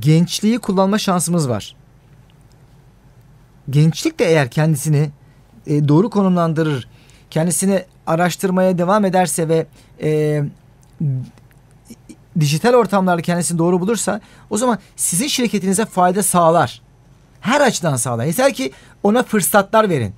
gençliği 0.00 0.58
kullanma 0.58 0.98
şansımız 0.98 1.48
var. 1.48 1.76
Gençlik 3.70 4.18
de 4.18 4.24
eğer 4.24 4.50
kendisini 4.50 5.10
e, 5.66 5.88
doğru 5.88 6.10
konumlandırır, 6.10 6.88
kendisini 7.30 7.84
araştırmaya 8.06 8.78
devam 8.78 9.04
ederse 9.04 9.48
ve 9.48 9.66
e, 10.02 10.42
dijital 12.40 12.74
ortamlarda 12.74 13.22
kendisini 13.22 13.58
doğru 13.58 13.80
bulursa 13.80 14.20
o 14.50 14.56
zaman 14.56 14.78
sizin 14.96 15.26
şirketinize 15.26 15.84
fayda 15.84 16.22
sağlar. 16.22 16.82
Her 17.40 17.60
açıdan 17.60 17.96
sağlar. 17.96 18.24
Yeter 18.24 18.54
ki 18.54 18.72
ona 19.02 19.22
fırsatlar 19.22 19.88
verin 19.90 20.14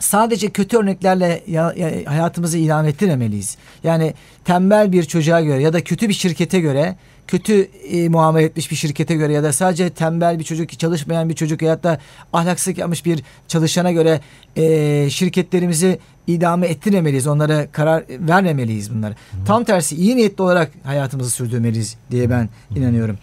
sadece 0.00 0.50
kötü 0.50 0.76
örneklerle 0.76 1.42
ya, 1.46 1.72
ya, 1.76 1.92
hayatımızı 2.06 2.58
idame 2.58 2.88
ettiremeliyiz. 2.88 3.56
Yani 3.84 4.14
tembel 4.44 4.92
bir 4.92 5.04
çocuğa 5.04 5.40
göre 5.40 5.62
ya 5.62 5.72
da 5.72 5.84
kötü 5.84 6.08
bir 6.08 6.14
şirkete 6.14 6.60
göre 6.60 6.96
kötü 7.32 7.62
e, 7.62 8.08
muamele 8.08 8.46
etmiş 8.46 8.70
bir 8.70 8.76
şirkete 8.76 9.14
göre 9.14 9.32
ya 9.32 9.42
da 9.42 9.52
sadece 9.52 9.90
tembel 9.90 10.38
bir 10.38 10.44
çocuk 10.44 10.78
çalışmayan 10.78 11.28
bir 11.28 11.34
çocuk 11.34 11.62
ya 11.62 11.82
da 11.82 11.98
ahlaksızlık 12.32 12.78
yapmış 12.78 13.04
bir 13.04 13.22
çalışana 13.48 13.92
göre 13.92 14.20
e, 14.56 15.10
şirketlerimizi 15.10 15.98
idame 16.26 16.66
ettiremeliyiz. 16.66 17.26
Onlara 17.26 17.66
karar 17.70 18.04
vermemeliyiz 18.08 18.94
bunları. 18.94 19.14
Tam 19.46 19.64
tersi 19.64 19.96
iyi 19.96 20.16
niyetli 20.16 20.42
olarak 20.42 20.70
hayatımızı 20.84 21.30
sürdürmeliyiz 21.30 21.96
diye 22.10 22.30
ben 22.30 22.48
inanıyorum. 22.76 23.18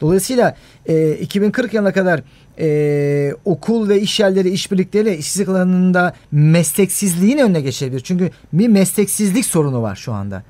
Dolayısıyla 0.00 0.56
e, 0.86 1.12
2040 1.12 1.74
yılına 1.74 1.92
kadar 1.92 2.22
e, 2.58 3.34
okul 3.44 3.88
ve 3.88 4.00
iş 4.00 4.20
yerleri 4.20 4.50
işbirlikleriyle 4.50 5.18
işsizlik 5.18 5.48
alanında 5.48 6.14
mesleksizliğin 6.32 7.38
önüne 7.38 7.60
geçebilir. 7.60 8.00
Çünkü 8.00 8.30
bir 8.52 8.68
mesleksizlik 8.68 9.46
sorunu 9.46 9.82
var 9.82 9.96
şu 9.96 10.12
anda. 10.12 10.42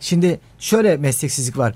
Şimdi 0.00 0.40
şöyle 0.58 0.96
mesleksizlik 0.96 1.58
var. 1.58 1.74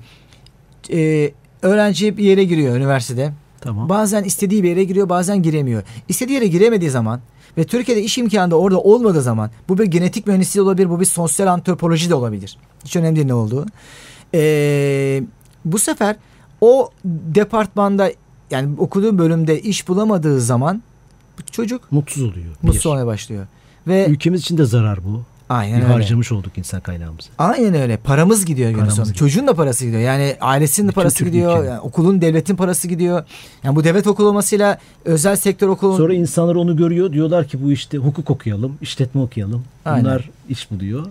E, 0.92 1.33
öğrenci 1.62 2.16
bir 2.16 2.24
yere 2.24 2.44
giriyor 2.44 2.76
üniversitede. 2.76 3.33
Tamam. 3.61 3.88
Bazen 3.88 4.24
istediği 4.24 4.62
bir 4.62 4.68
yere 4.68 4.85
giriyor 4.85 5.09
bazen 5.09 5.42
giremiyor. 5.42 5.83
İstediği 6.09 6.35
yere 6.35 6.46
giremediği 6.46 6.90
zaman 6.90 7.20
ve 7.59 7.64
Türkiye'de 7.64 8.03
iş 8.03 8.18
imkanı 8.18 8.50
da 8.50 8.59
orada 8.59 8.81
olmadığı 8.81 9.22
zaman 9.22 9.50
bu 9.68 9.79
bir 9.79 9.85
genetik 9.85 10.26
mühendisliği 10.26 10.62
olabilir, 10.62 10.90
bu 10.90 11.00
bir 11.00 11.05
sosyal 11.05 11.46
antropoloji 11.46 12.11
de 12.11 12.14
olabilir. 12.14 12.59
Hiç 12.85 12.96
önemli 12.96 13.16
değil 13.16 13.26
ne 13.26 13.35
olduğu. 13.35 13.66
Ee, 14.35 15.22
bu 15.64 15.79
sefer 15.79 16.16
o 16.61 16.90
departmanda 17.05 18.12
yani 18.50 18.74
okuduğu 18.79 19.18
bölümde 19.18 19.61
iş 19.61 19.88
bulamadığı 19.88 20.40
zaman 20.40 20.83
çocuk 21.50 21.92
Mutsuz 21.92 22.22
oluyor. 22.22 22.55
mutsuz 22.62 22.87
olmaya 22.87 23.07
başlıyor. 23.07 23.46
Ve 23.87 24.07
Ülkemiz 24.07 24.40
için 24.40 24.59
de 24.59 24.64
zarar 24.64 25.05
bu. 25.05 25.22
Aynen 25.50 25.78
Bir 25.78 25.84
öyle. 25.84 25.92
harcamış 25.92 26.32
olduk 26.32 26.58
insan 26.58 26.80
kaynağımızı. 26.80 27.28
Aynen 27.38 27.74
öyle. 27.74 27.96
Paramız 27.96 28.44
gidiyor 28.44 28.70
günün 28.70 28.88
sonunda. 28.88 29.14
Çocuğun 29.14 29.46
da 29.46 29.54
parası 29.54 29.84
gidiyor. 29.84 30.02
Yani 30.02 30.36
ailesinin 30.40 30.88
de 30.88 30.92
parası 30.92 31.16
Türk 31.18 31.28
gidiyor. 31.28 31.52
ülkenin. 31.52 31.68
Yani 31.70 31.80
okulun, 31.80 32.20
devletin 32.20 32.56
parası 32.56 32.88
gidiyor. 32.88 33.24
Yani 33.64 33.76
bu 33.76 33.84
devlet 33.84 34.06
okulu 34.06 34.28
olmasıyla 34.28 34.78
özel 35.04 35.36
sektör 35.36 35.68
okulu 35.68 35.96
Sonra 35.96 36.14
insanlar 36.14 36.54
onu 36.54 36.76
görüyor. 36.76 37.12
Diyorlar 37.12 37.48
ki 37.48 37.64
bu 37.64 37.72
işte 37.72 37.98
hukuk 37.98 38.30
okuyalım, 38.30 38.78
işletme 38.80 39.20
okuyalım. 39.20 39.64
Aynen. 39.84 40.04
Bunlar 40.04 40.30
iş 40.48 40.70
buluyor. 40.70 41.06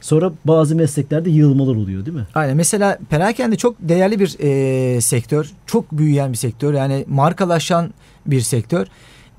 Sonra 0.00 0.32
bazı 0.44 0.76
mesleklerde 0.76 1.30
yığılmalar 1.30 1.74
oluyor 1.76 2.06
değil 2.06 2.16
mi? 2.16 2.26
Aynen. 2.34 2.56
Mesela 2.56 2.98
perakende 3.10 3.56
çok 3.56 3.74
değerli 3.80 4.20
bir 4.20 4.36
e, 4.40 5.00
sektör. 5.00 5.50
Çok 5.66 5.92
büyüyen 5.92 6.32
bir 6.32 6.36
sektör. 6.36 6.74
Yani 6.74 7.04
markalaşan 7.08 7.94
bir 8.26 8.40
sektör. 8.40 8.86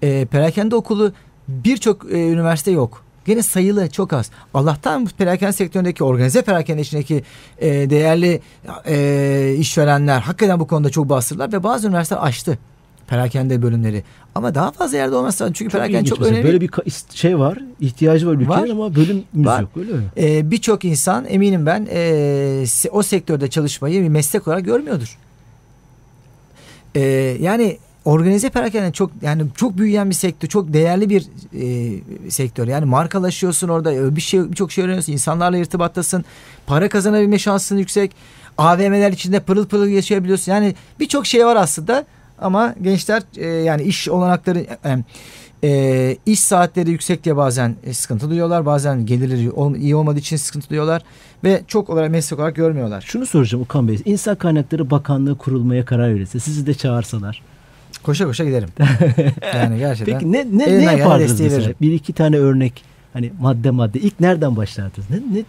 E, 0.01 0.25
perakende 0.25 0.75
okulu 0.75 1.11
birçok 1.47 2.11
e, 2.11 2.27
üniversite 2.29 2.71
yok. 2.71 3.02
Gene 3.25 3.43
sayılı 3.43 3.89
çok 3.89 4.13
az. 4.13 4.31
Allah'tan 4.53 5.05
perakende 5.05 5.53
sektöründeki 5.53 6.03
organize 6.03 6.41
perakende 6.41 6.81
içindeki 6.81 7.23
e, 7.59 7.89
değerli 7.89 8.41
e, 8.87 9.55
işverenler 9.57 10.19
hakikaten 10.19 10.59
bu 10.59 10.67
konuda 10.67 10.89
çok 10.89 11.09
bastırdılar 11.09 11.53
ve 11.53 11.63
bazı 11.63 11.87
üniversiteler 11.87 12.21
açtı 12.21 12.57
perakende 13.07 13.61
bölümleri. 13.61 14.03
Ama 14.35 14.55
daha 14.55 14.71
fazla 14.71 14.97
yerde 14.97 15.15
olması 15.15 15.43
lazım. 15.43 15.53
Çünkü 15.53 15.71
perakende 15.71 15.97
ilginç 15.97 16.09
çok 16.09 16.21
önemli. 16.21 16.43
Böyle 16.43 16.61
bir 16.61 16.69
şey 17.13 17.39
var, 17.39 17.57
ihtiyacı 17.79 18.27
var 18.27 18.33
ülkenin 18.33 18.49
Var. 18.49 18.69
ama 18.69 18.95
bölümümüz 18.95 19.25
Var. 19.35 19.61
yok 19.61 19.69
öyle 19.77 19.93
mi? 19.93 20.03
Ee, 20.17 20.51
birçok 20.51 20.85
insan 20.85 21.25
eminim 21.25 21.65
ben 21.65 21.87
e, 21.91 22.65
o 22.91 23.03
sektörde 23.03 23.49
çalışmayı 23.49 24.03
bir 24.03 24.09
meslek 24.09 24.47
olarak 24.47 24.65
görmüyordur. 24.65 25.17
Ee, 26.95 27.01
yani 27.39 27.77
organize 28.05 28.49
perakende 28.49 28.91
çok 28.91 29.11
yani 29.21 29.43
çok 29.55 29.77
büyüyen 29.77 30.09
bir 30.09 30.15
sektör, 30.15 30.47
çok 30.47 30.73
değerli 30.73 31.09
bir 31.09 31.27
e, 31.53 32.31
sektör. 32.31 32.67
Yani 32.67 32.85
markalaşıyorsun 32.85 33.67
orada, 33.67 33.93
e, 33.93 34.15
bir 34.15 34.21
şey 34.21 34.51
birçok 34.51 34.71
şey 34.71 34.83
öğreniyorsun, 34.83 35.13
insanlarla 35.13 35.57
irtibattasın, 35.57 36.25
para 36.67 36.89
kazanabilme 36.89 37.39
şansın 37.39 37.77
yüksek. 37.77 38.11
AVM'ler 38.57 39.11
içinde 39.11 39.39
pırıl 39.39 39.65
pırıl 39.65 39.87
yaşayabiliyorsun. 39.87 40.51
Yani 40.51 40.75
birçok 40.99 41.25
şey 41.25 41.45
var 41.45 41.55
aslında 41.55 42.05
ama 42.39 42.75
gençler 42.81 43.23
e, 43.37 43.45
yani 43.47 43.83
iş 43.83 44.09
olanakları 44.09 44.59
e, 44.85 44.97
e, 45.63 46.17
iş 46.25 46.39
saatleri 46.39 46.91
yüksek 46.91 47.23
diye 47.23 47.37
bazen 47.37 47.75
e, 47.83 47.93
sıkıntı 47.93 48.29
duyuyorlar. 48.29 48.65
Bazen 48.65 49.05
gelirleri 49.05 49.51
iyi 49.77 49.95
olmadığı 49.95 50.19
için 50.19 50.37
sıkıntı 50.37 50.69
duyuyorlar. 50.69 51.01
Ve 51.43 51.61
çok 51.67 51.89
olarak 51.89 52.11
meslek 52.11 52.39
olarak 52.39 52.55
görmüyorlar. 52.55 53.01
Şunu 53.01 53.25
soracağım 53.25 53.63
Okan 53.63 53.87
Bey. 53.87 54.01
İnsan 54.05 54.35
Kaynakları 54.35 54.91
Bakanlığı 54.91 55.37
kurulmaya 55.37 55.85
karar 55.85 56.15
verirse 56.15 56.39
sizi 56.39 56.65
de 56.65 56.73
çağırsalar. 56.73 57.52
Koşa 58.03 58.25
koşa 58.25 58.43
giderim. 58.43 58.69
yani 59.55 59.77
gerçekten. 59.77 60.19
Peki 60.19 60.31
ne 60.31 60.47
ne, 60.53 60.79
ne 60.79 60.83
yapardınız 60.83 61.39
mesela? 61.39 61.61
veririm. 61.61 61.75
Bir 61.81 61.91
iki 61.91 62.13
tane 62.13 62.37
örnek 62.37 62.83
hani 63.13 63.31
madde 63.39 63.71
madde 63.71 63.99
ilk 63.99 64.19
nereden 64.19 64.55
başlardınız? 64.55 65.09
Ne, 65.09 65.17
ne 65.17 65.43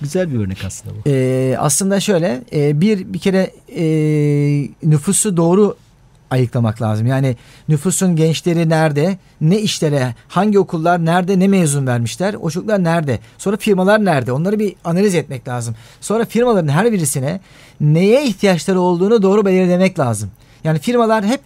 güzel 0.00 0.32
bir 0.32 0.38
örnek 0.38 0.64
aslında 0.66 0.94
bu. 0.94 1.08
Ee, 1.08 1.56
aslında 1.58 2.00
şöyle 2.00 2.42
e, 2.52 2.80
bir 2.80 3.12
bir 3.12 3.18
kere 3.18 3.50
e, 3.76 3.84
nüfusu 4.82 5.36
doğru 5.36 5.76
ayıklamak 6.32 6.82
lazım. 6.82 7.06
Yani 7.06 7.36
nüfusun 7.68 8.16
gençleri 8.16 8.68
nerede, 8.68 9.18
ne 9.40 9.60
işlere, 9.60 10.14
hangi 10.28 10.58
okullar 10.58 11.04
nerede, 11.04 11.38
ne 11.38 11.48
mezun 11.48 11.86
vermişler, 11.86 12.34
o 12.34 12.50
çocuklar 12.50 12.84
nerede, 12.84 13.18
sonra 13.38 13.56
firmalar 13.56 14.04
nerede, 14.04 14.32
onları 14.32 14.58
bir 14.58 14.74
analiz 14.84 15.14
etmek 15.14 15.48
lazım. 15.48 15.74
Sonra 16.00 16.24
firmaların 16.24 16.68
her 16.68 16.92
birisine 16.92 17.40
neye 17.80 18.24
ihtiyaçları 18.24 18.80
olduğunu 18.80 19.22
doğru 19.22 19.46
belirlemek 19.46 19.98
lazım. 19.98 20.30
Yani 20.64 20.78
firmalar 20.78 21.24
hep 21.24 21.40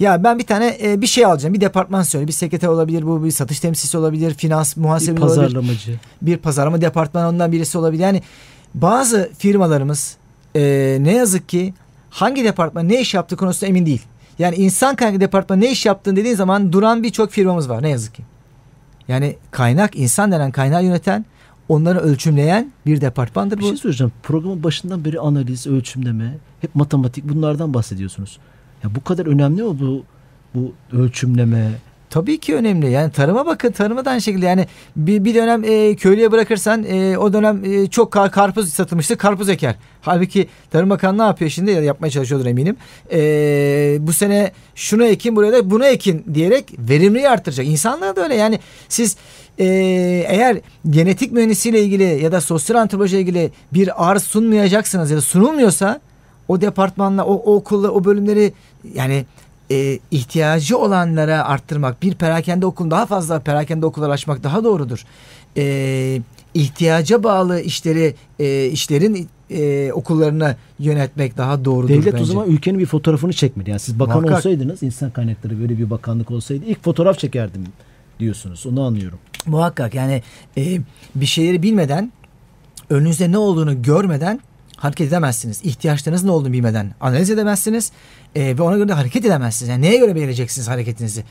ya 0.00 0.24
ben 0.24 0.38
bir 0.38 0.46
tane 0.46 0.78
e, 0.82 1.00
bir 1.00 1.06
şey 1.06 1.24
alacağım, 1.26 1.54
bir 1.54 1.60
departman 1.60 2.02
söyle, 2.02 2.26
bir 2.26 2.32
sekreter 2.32 2.68
olabilir, 2.68 3.06
bu 3.06 3.24
bir 3.24 3.30
satış 3.30 3.60
temsilcisi 3.60 3.98
olabilir, 3.98 4.34
finans 4.34 4.76
Bir 4.76 4.82
muhasebe 4.82 5.20
olabilir 5.20 5.36
pazarlamacı. 5.36 6.00
bir 6.22 6.36
pazarlama 6.36 6.80
departmanından 6.80 7.52
birisi 7.52 7.78
olabilir. 7.78 8.02
Yani 8.02 8.22
bazı 8.74 9.30
firmalarımız 9.38 10.16
e, 10.56 10.96
ne 11.00 11.12
yazık 11.14 11.48
ki 11.48 11.74
hangi 12.10 12.44
departman 12.44 12.88
ne 12.88 13.00
iş 13.00 13.14
yaptığı 13.14 13.36
konusunda 13.36 13.66
emin 13.66 13.86
değil. 13.86 14.02
Yani 14.38 14.56
insan 14.56 14.96
kaynağı 14.96 15.20
departmanı 15.20 15.60
ne 15.60 15.70
iş 15.70 15.86
yaptığını 15.86 16.16
dediğin 16.16 16.34
zaman 16.34 16.72
duran 16.72 17.02
birçok 17.02 17.30
firmamız 17.30 17.68
var 17.68 17.82
ne 17.82 17.88
yazık 17.88 18.14
ki. 18.14 18.22
Yani 19.08 19.36
kaynak 19.50 19.96
insan 19.96 20.32
denen 20.32 20.50
kaynağı 20.50 20.84
yöneten 20.84 21.24
onları 21.68 21.98
ölçümleyen 21.98 22.72
bir 22.86 23.00
departmandır 23.00 23.56
Bir 23.58 23.62
bu. 23.62 23.66
şey 23.66 23.76
söyleyeceğim. 23.76 24.12
Programın 24.22 24.62
başından 24.62 25.04
beri 25.04 25.20
analiz, 25.20 25.66
ölçümleme, 25.66 26.38
hep 26.60 26.74
matematik 26.74 27.28
bunlardan 27.28 27.74
bahsediyorsunuz. 27.74 28.38
Ya 28.84 28.94
bu 28.94 29.04
kadar 29.04 29.26
önemli 29.26 29.62
mi 29.62 29.80
bu 29.80 30.02
bu 30.54 30.72
ölçümleme? 30.92 31.70
Tabii 32.10 32.38
ki 32.38 32.54
önemli. 32.54 32.90
Yani 32.90 33.12
tarıma 33.12 33.46
bakın. 33.46 33.72
Tarıma 33.72 34.04
da 34.04 34.10
aynı 34.10 34.20
şekilde. 34.20 34.46
Yani 34.46 34.66
bir, 34.96 35.24
bir 35.24 35.34
dönem 35.34 35.64
e, 35.64 35.96
köylüye 35.96 36.32
bırakırsan 36.32 36.84
e, 36.84 37.18
o 37.18 37.32
dönem 37.32 37.64
e, 37.64 37.86
çok 37.86 38.12
kar, 38.12 38.30
karpuz 38.30 38.68
satılmıştı. 38.74 39.16
Karpuz 39.16 39.48
eker. 39.48 39.74
Halbuki 40.00 40.48
Tarım 40.70 40.90
Bakanı 40.90 41.18
ne 41.18 41.22
yapıyor 41.22 41.50
şimdi? 41.50 41.70
Yapmaya 41.70 42.10
çalışıyordur 42.10 42.46
eminim. 42.46 42.76
E, 43.12 43.18
bu 44.00 44.12
sene 44.12 44.52
şunu 44.74 45.04
ekin 45.04 45.36
buraya 45.36 45.52
da 45.52 45.70
bunu 45.70 45.86
ekin 45.86 46.24
diyerek 46.34 46.72
verimliliği 46.78 47.28
arttıracak. 47.28 47.66
İnsanlar 47.66 48.16
da 48.16 48.22
öyle. 48.22 48.34
Yani 48.34 48.60
siz 48.88 49.16
e, 49.58 49.64
eğer 50.28 50.58
genetik 50.90 51.32
mühendisiyle 51.32 51.82
ilgili 51.82 52.22
ya 52.22 52.32
da 52.32 52.40
sosyal 52.40 52.76
antropolojiyle 52.76 53.20
ilgili 53.22 53.50
bir 53.72 54.10
arz 54.10 54.22
sunmayacaksınız 54.22 55.10
ya 55.10 55.16
da 55.16 55.20
sunulmuyorsa 55.20 56.00
o 56.48 56.60
departmanla 56.60 57.24
o, 57.24 57.34
o 57.34 57.54
okulla 57.54 57.90
o 57.90 58.04
bölümleri 58.04 58.52
yani 58.94 59.24
e, 59.70 59.98
ihtiyacı 60.10 60.78
olanlara 60.78 61.44
arttırmak, 61.44 62.02
bir 62.02 62.14
perakende 62.14 62.66
okul 62.66 62.90
daha 62.90 63.06
fazla 63.06 63.40
perakende 63.40 63.86
okullar 63.86 64.10
açmak 64.10 64.42
daha 64.42 64.64
doğrudur. 64.64 65.04
E, 65.56 66.20
ihtiyaca 66.54 67.22
bağlı 67.22 67.60
işleri 67.60 68.14
e, 68.38 68.66
işlerin 68.66 69.28
e, 69.50 69.92
okullarına 69.92 70.56
yönetmek 70.78 71.36
daha 71.36 71.64
doğrudur 71.64 71.88
Devlet 71.88 72.12
bence. 72.12 72.22
o 72.22 72.26
zaman 72.26 72.48
ülkenin 72.48 72.78
bir 72.78 72.86
fotoğrafını 72.86 73.32
çekmeli. 73.32 73.70
Yani 73.70 73.80
siz 73.80 73.98
bakan 73.98 74.16
Muhakkak. 74.16 74.36
olsaydınız, 74.36 74.82
insan 74.82 75.10
kaynakları 75.10 75.60
böyle 75.60 75.78
bir 75.78 75.90
bakanlık 75.90 76.30
olsaydı 76.30 76.64
ilk 76.66 76.84
fotoğraf 76.84 77.18
çekerdim 77.18 77.64
diyorsunuz. 78.20 78.66
Onu 78.66 78.82
anlıyorum. 78.82 79.18
Muhakkak 79.46 79.94
yani 79.94 80.22
e, 80.56 80.80
bir 81.14 81.26
şeyleri 81.26 81.62
bilmeden 81.62 82.12
önünüzde 82.90 83.32
ne 83.32 83.38
olduğunu 83.38 83.82
görmeden 83.82 84.40
hareket 84.76 85.08
edemezsiniz. 85.08 85.60
İhtiyaçlarınız 85.64 86.24
ne 86.24 86.30
olduğunu 86.30 86.52
bilmeden 86.52 86.94
analiz 87.00 87.30
edemezsiniz 87.30 87.92
e, 88.34 88.58
ve 88.58 88.62
ona 88.62 88.76
göre 88.76 88.88
de 88.88 88.92
hareket 88.92 89.24
edemezsiniz. 89.24 89.68
Yani 89.68 89.82
neye 89.82 89.98
göre 89.98 90.14
belirleyeceksiniz 90.14 90.68
hareketinizi? 90.68 91.24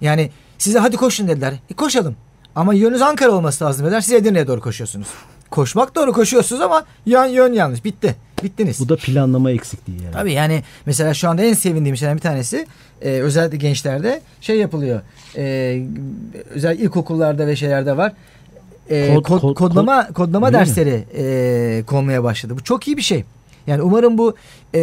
Yani 0.00 0.30
size 0.58 0.78
hadi 0.78 0.96
koşun 0.96 1.28
dediler. 1.28 1.54
E, 1.70 1.74
koşalım. 1.74 2.16
Ama 2.54 2.74
yönünüz 2.74 3.02
Ankara 3.02 3.30
olması 3.32 3.64
lazım 3.64 3.86
dediler. 3.86 4.00
Siz 4.00 4.12
Edirne'ye 4.12 4.46
doğru 4.46 4.60
koşuyorsunuz. 4.60 5.08
Koşmak 5.50 5.94
doğru 5.94 6.12
koşuyorsunuz 6.12 6.62
ama 6.62 6.84
yan 7.06 7.26
yön 7.26 7.52
yanlış. 7.52 7.84
Bitti. 7.84 8.16
Bittiniz. 8.42 8.80
Bu 8.80 8.88
da 8.88 8.96
planlama 8.96 9.50
eksikliği 9.50 10.02
yani. 10.02 10.12
Tabii 10.12 10.32
yani 10.32 10.62
mesela 10.86 11.14
şu 11.14 11.28
anda 11.28 11.42
en 11.42 11.54
sevindiğim 11.54 11.96
şeylerden 11.96 12.16
bir 12.16 12.22
tanesi 12.22 12.66
e, 13.02 13.10
özellikle 13.10 13.56
gençlerde 13.56 14.20
şey 14.40 14.58
yapılıyor. 14.58 15.00
E, 15.36 15.82
özel 16.50 16.78
ilkokullarda 16.78 17.46
ve 17.46 17.56
şeylerde 17.56 17.96
var. 17.96 18.12
E, 18.90 19.14
Kod- 19.14 19.22
kod, 19.22 19.40
kod- 19.40 19.54
kodlama 19.54 20.08
kodlama 20.12 20.46
Öyle 20.46 20.56
mi? 20.58 20.60
dersleri 20.60 21.04
e, 21.16 21.82
konmaya 21.86 22.24
başladı. 22.24 22.54
Bu 22.56 22.64
çok 22.64 22.88
iyi 22.88 22.96
bir 22.96 23.02
şey. 23.02 23.24
Yani 23.66 23.82
umarım 23.82 24.18
bu 24.18 24.34
e, 24.74 24.80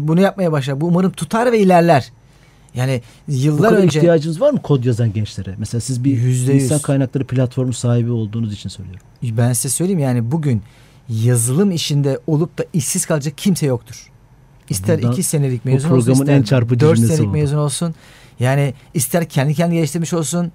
bunu 0.00 0.20
yapmaya 0.20 0.52
başlar. 0.52 0.80
Bu 0.80 0.86
umarım 0.86 1.12
tutar 1.12 1.52
ve 1.52 1.58
ilerler. 1.58 2.12
Yani 2.74 3.02
Bu 3.28 3.32
yıllar 3.32 3.70
kadar 3.70 3.82
önce 3.82 3.98
ihtiyacınız 3.98 4.40
var 4.40 4.50
mı 4.50 4.62
kod 4.62 4.84
yazan 4.84 5.12
gençlere? 5.12 5.54
Mesela 5.58 5.80
siz 5.80 6.04
bir 6.04 6.10
Yüzde 6.10 6.52
yüz. 6.52 6.64
insan 6.64 6.78
kaynakları 6.78 7.24
platformu 7.26 7.72
sahibi 7.72 8.10
olduğunuz 8.10 8.52
için 8.52 8.68
söylüyorum. 8.68 9.02
ben 9.22 9.52
size 9.52 9.68
söyleyeyim 9.68 9.98
yani 10.00 10.30
bugün 10.32 10.62
yazılım 11.08 11.70
işinde 11.70 12.18
olup 12.26 12.58
da 12.58 12.64
işsiz 12.72 13.06
kalacak 13.06 13.34
kimse 13.38 13.66
yoktur. 13.66 14.10
İster 14.70 14.98
Bundan- 14.98 15.12
iki 15.12 15.22
senelik 15.22 15.64
bu 15.64 15.68
mezun 15.70 15.90
olsun, 15.90 16.12
ister 16.12 16.34
en 16.36 16.42
çarpıcı 16.42 16.80
dört 16.86 16.98
senelik 16.98 17.20
oldu. 17.20 17.30
mezun 17.32 17.56
olsun. 17.58 17.94
Yani 18.40 18.74
ister 18.94 19.28
kendi 19.28 19.54
kendini 19.54 19.76
geliştirmiş 19.76 20.12
olsun. 20.12 20.52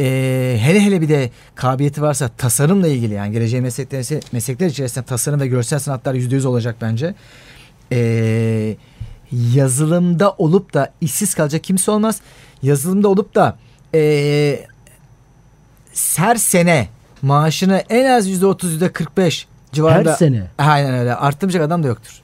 Ee, 0.00 0.56
hele 0.60 0.80
hele 0.80 1.00
bir 1.00 1.08
de 1.08 1.30
kabiliyeti 1.54 2.02
varsa 2.02 2.28
tasarımla 2.28 2.88
ilgili 2.88 3.14
yani 3.14 3.32
geleceğin 3.32 3.62
meslekleri, 3.62 4.20
meslekler 4.32 4.66
içerisinde 4.66 5.04
tasarım 5.04 5.40
ve 5.40 5.46
görsel 5.46 5.78
sanatlar 5.78 6.14
yüzde 6.14 6.34
yüz 6.34 6.44
olacak 6.44 6.76
bence. 6.80 7.14
Ee, 7.92 8.76
yazılımda 9.32 10.30
olup 10.30 10.74
da 10.74 10.92
işsiz 11.00 11.34
kalacak 11.34 11.64
kimse 11.64 11.90
olmaz. 11.90 12.20
Yazılımda 12.62 13.08
olup 13.08 13.34
da 13.34 13.56
ee, 13.94 14.66
her 16.16 16.36
sene 16.36 16.88
maaşını 17.22 17.82
en 17.88 18.10
az 18.10 18.28
yüzde 18.28 18.46
otuz 18.46 18.72
yüzde 18.72 18.92
kırk 18.92 19.16
beş 19.16 19.46
civarında 19.72 20.10
Her 20.10 20.16
sene. 20.16 20.46
Aynen 20.58 20.94
öyle. 20.94 21.14
Arttırmayacak 21.14 21.62
adam 21.62 21.82
da 21.82 21.88
yoktur. 21.88 22.23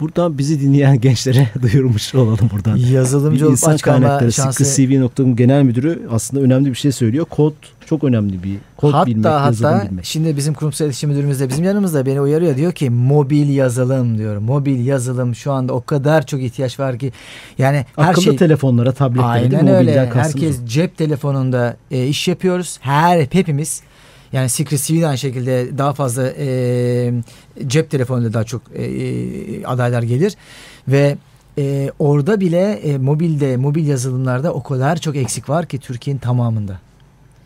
Buradan 0.00 0.38
bizi 0.38 0.60
dinleyen 0.60 1.00
gençlere 1.00 1.48
duyurmuş 1.62 2.14
olalım 2.14 2.50
buradan. 2.54 2.76
Yazılımcı 2.76 3.44
olup 3.44 3.52
İnsan 3.52 3.76
kaynakları 3.76 4.32
şansı. 4.32 4.64
CV.com 4.76 5.36
genel 5.36 5.62
müdürü 5.62 6.02
aslında 6.10 6.42
önemli 6.42 6.70
bir 6.70 6.74
şey 6.74 6.92
söylüyor. 6.92 7.26
Kod 7.30 7.52
çok 7.86 8.04
önemli 8.04 8.42
bir 8.42 8.56
kod 8.76 9.06
bilmek, 9.06 9.24
Hatta 9.26 9.46
yazılım 9.46 9.72
hatta 9.72 9.90
bilmek. 9.90 10.04
şimdi 10.04 10.36
bizim 10.36 10.54
kurumsal 10.54 10.84
iletişim 10.86 11.10
müdürümüz 11.10 11.40
de 11.40 11.48
bizim 11.48 11.64
yanımızda 11.64 12.06
beni 12.06 12.20
uyarıyor. 12.20 12.56
Diyor 12.56 12.72
ki 12.72 12.90
mobil 12.90 13.48
yazılım 13.56 14.18
diyor. 14.18 14.36
Mobil 14.38 14.86
yazılım 14.86 15.34
şu 15.34 15.52
anda 15.52 15.72
o 15.72 15.82
kadar 15.84 16.26
çok 16.26 16.40
ihtiyaç 16.42 16.80
var 16.80 16.98
ki. 16.98 17.12
Yani 17.58 17.86
her 17.96 18.08
Akıllı 18.10 18.24
şey 18.24 18.36
telefonlara, 18.36 18.92
tabletlere? 18.92 19.26
Aynen 19.26 19.66
öyle. 19.66 20.10
Herkes 20.14 20.56
cep 20.66 20.96
telefonunda 20.98 21.76
e, 21.90 22.06
iş 22.06 22.28
yapıyoruz. 22.28 22.78
Her 22.80 23.20
hepimiz 23.30 23.82
yani 24.34 24.48
Secret 24.48 24.82
CV'de 24.82 25.06
aynı 25.06 25.18
şekilde 25.18 25.78
daha 25.78 25.92
fazla 25.92 26.32
e, 26.38 27.12
cep 27.66 27.90
telefonunda 27.90 28.32
daha 28.32 28.44
çok 28.44 28.62
e, 28.74 28.84
e, 28.84 29.64
adaylar 29.64 30.02
gelir 30.02 30.36
ve 30.88 31.16
e, 31.58 31.90
orada 31.98 32.40
bile 32.40 32.72
e, 32.72 32.98
mobilde 32.98 33.56
mobil 33.56 33.86
yazılımlarda 33.86 34.52
o 34.52 34.62
kadar 34.62 34.96
çok 34.96 35.16
eksik 35.16 35.48
var 35.48 35.66
ki 35.66 35.78
Türkiye'nin 35.78 36.20
tamamında. 36.20 36.78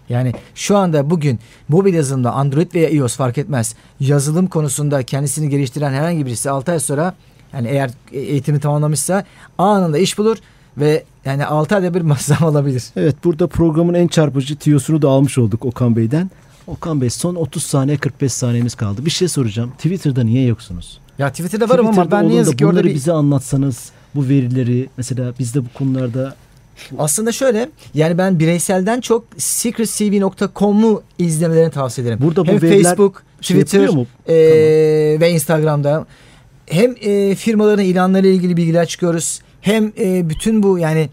Yani 0.08 0.32
şu 0.54 0.76
anda 0.76 1.10
bugün 1.10 1.38
mobil 1.68 1.94
yazılımda 1.94 2.32
Android 2.32 2.74
veya 2.74 2.88
iOS 2.88 3.16
fark 3.16 3.38
etmez. 3.38 3.74
Yazılım 4.00 4.46
konusunda 4.46 5.02
kendisini 5.02 5.48
geliştiren 5.48 5.92
herhangi 5.92 6.26
birisi 6.26 6.50
6 6.50 6.72
ay 6.72 6.80
sonra 6.80 7.14
yani 7.52 7.68
eğer 7.68 7.90
eğitimi 8.12 8.60
tamamlamışsa 8.60 9.24
anında 9.58 9.98
iş 9.98 10.18
bulur 10.18 10.36
ve 10.76 11.04
yani 11.24 11.46
6 11.46 11.76
ayda 11.76 11.94
bir 11.94 12.14
zam 12.18 12.44
alabilir. 12.44 12.84
Evet 12.96 13.16
burada 13.24 13.46
programın 13.46 13.94
en 13.94 14.06
çarpıcı 14.06 14.56
tiyosunu 14.56 15.02
da 15.02 15.08
almış 15.08 15.38
olduk 15.38 15.64
Okan 15.64 15.96
Bey'den. 15.96 16.30
Okan 16.68 17.00
Bey 17.00 17.10
son 17.10 17.34
30 17.34 17.62
saniye 17.62 17.96
45 17.96 18.32
saniyemiz 18.32 18.74
kaldı. 18.74 19.04
Bir 19.04 19.10
şey 19.10 19.28
soracağım. 19.28 19.70
Twitter'da 19.70 20.24
niye 20.24 20.46
yoksunuz? 20.46 20.98
Ya 21.18 21.30
Twitter'da 21.30 21.68
varım 21.68 21.86
ama 21.86 21.94
Twitter'da 21.96 22.22
ben 22.22 22.28
ne 22.28 22.34
yazık 22.34 22.58
ki 22.58 22.66
orada 22.66 22.84
bir... 22.84 22.94
bize 22.94 23.12
anlatsanız 23.12 23.90
bu 24.14 24.28
verileri 24.28 24.88
mesela 24.96 25.32
biz 25.38 25.54
de 25.54 25.64
bu 25.64 25.68
konularda 25.74 26.34
Aslında 26.98 27.32
şöyle 27.32 27.68
yani 27.94 28.18
ben 28.18 28.38
bireyselden 28.38 29.00
çok 29.00 29.24
secretcv.com'u 29.36 31.02
izlemelerini 31.18 31.70
tavsiye 31.70 32.06
ederim. 32.06 32.18
Burada 32.22 32.46
bu 32.46 32.48
Hem 32.48 32.62
veriler 32.62 32.82
Facebook, 32.84 33.22
şey 33.40 33.62
Twitter 33.62 33.88
mu? 33.88 34.06
e, 34.28 34.36
ve 35.20 35.30
Instagram'da 35.30 36.06
hem 36.66 36.94
e, 37.00 37.34
firmaların 37.34 37.84
ilanlarıyla 37.84 38.36
ilgili 38.36 38.56
bilgiler 38.56 38.86
çıkıyoruz. 38.86 39.40
Hem 39.60 39.92
e, 40.00 40.28
bütün 40.28 40.62
bu 40.62 40.78
yani 40.78 41.08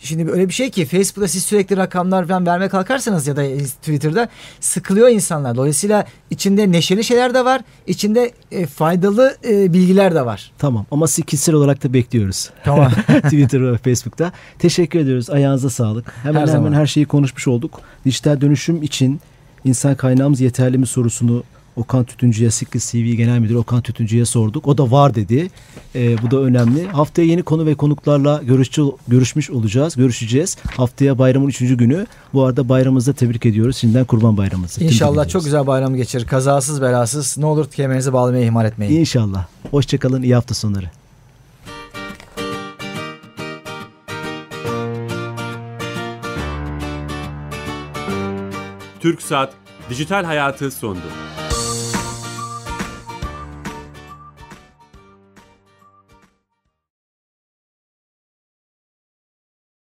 şimdi 0.00 0.30
öyle 0.30 0.48
bir 0.48 0.52
şey 0.52 0.70
ki 0.70 0.86
Facebook'ta 0.86 1.28
siz 1.28 1.42
sürekli 1.42 1.76
rakamlar 1.76 2.26
falan 2.28 2.46
vermeye 2.46 2.68
kalkarsanız 2.68 3.26
ya 3.26 3.36
da 3.36 3.42
Twitter'da 3.66 4.28
sıkılıyor 4.60 5.08
insanlar. 5.08 5.56
Dolayısıyla 5.56 6.06
içinde 6.30 6.72
neşeli 6.72 7.04
şeyler 7.04 7.34
de 7.34 7.44
var. 7.44 7.60
içinde 7.86 8.32
e, 8.52 8.66
faydalı 8.66 9.36
e, 9.48 9.72
bilgiler 9.72 10.14
de 10.14 10.26
var. 10.26 10.52
Tamam 10.58 10.86
ama 10.90 11.06
kişisel 11.06 11.54
olarak 11.54 11.84
da 11.84 11.92
bekliyoruz. 11.92 12.50
Tamam. 12.64 12.92
Twitter 13.22 13.72
ve 13.72 13.78
Facebook'ta. 13.78 14.32
Teşekkür 14.58 14.98
ediyoruz. 14.98 15.30
Ayağınıza 15.30 15.70
sağlık. 15.70 16.12
Hemen 16.22 16.40
Her 16.40 16.40
hemen 16.40 16.52
zaman. 16.52 16.72
her 16.72 16.86
şeyi 16.86 17.06
konuşmuş 17.06 17.48
olduk. 17.48 17.80
Dijital 18.04 18.40
dönüşüm 18.40 18.82
için 18.82 19.20
insan 19.64 19.94
kaynağımız 19.94 20.40
yeterli 20.40 20.78
mi 20.78 20.86
sorusunu 20.86 21.42
Okan 21.78 22.04
Tütüncü'ye, 22.04 22.50
Sikri 22.50 22.80
CV 22.80 23.16
Genel 23.16 23.38
Müdürü 23.38 23.58
Okan 23.58 23.82
Tütüncü'ye 23.82 24.24
sorduk. 24.24 24.68
O 24.68 24.78
da 24.78 24.90
var 24.90 25.14
dedi. 25.14 25.50
Ee, 25.94 26.16
bu 26.22 26.30
da 26.30 26.36
önemli. 26.36 26.86
Haftaya 26.86 27.28
yeni 27.28 27.42
konu 27.42 27.66
ve 27.66 27.74
konuklarla 27.74 28.42
görüşçü, 28.42 28.82
görüşmüş 29.08 29.50
olacağız. 29.50 29.96
Görüşeceğiz. 29.96 30.56
Haftaya 30.76 31.18
bayramın 31.18 31.48
üçüncü 31.48 31.76
günü. 31.76 32.06
Bu 32.34 32.44
arada 32.44 32.68
bayramımızı 32.68 33.12
da 33.12 33.16
tebrik 33.16 33.46
ediyoruz. 33.46 33.76
Şimdiden 33.76 34.04
kurban 34.04 34.36
bayramımızı. 34.36 34.84
İnşallah 34.84 35.28
çok 35.28 35.44
güzel 35.44 35.66
bayram 35.66 35.94
geçirir. 35.94 36.26
Kazasız 36.26 36.82
belasız. 36.82 37.38
Ne 37.38 37.46
olur 37.46 37.70
kemerinizi 37.70 38.12
bağlamayı 38.12 38.44
ihmal 38.44 38.66
etmeyin. 38.66 39.00
İnşallah. 39.00 39.46
Hoşçakalın. 39.70 40.22
İyi 40.22 40.34
hafta 40.34 40.54
sonları. 40.54 40.90
Türk 49.00 49.22
Saat 49.22 49.52
Dijital 49.90 50.24
Hayatı 50.24 50.70
sondu. 50.70 51.00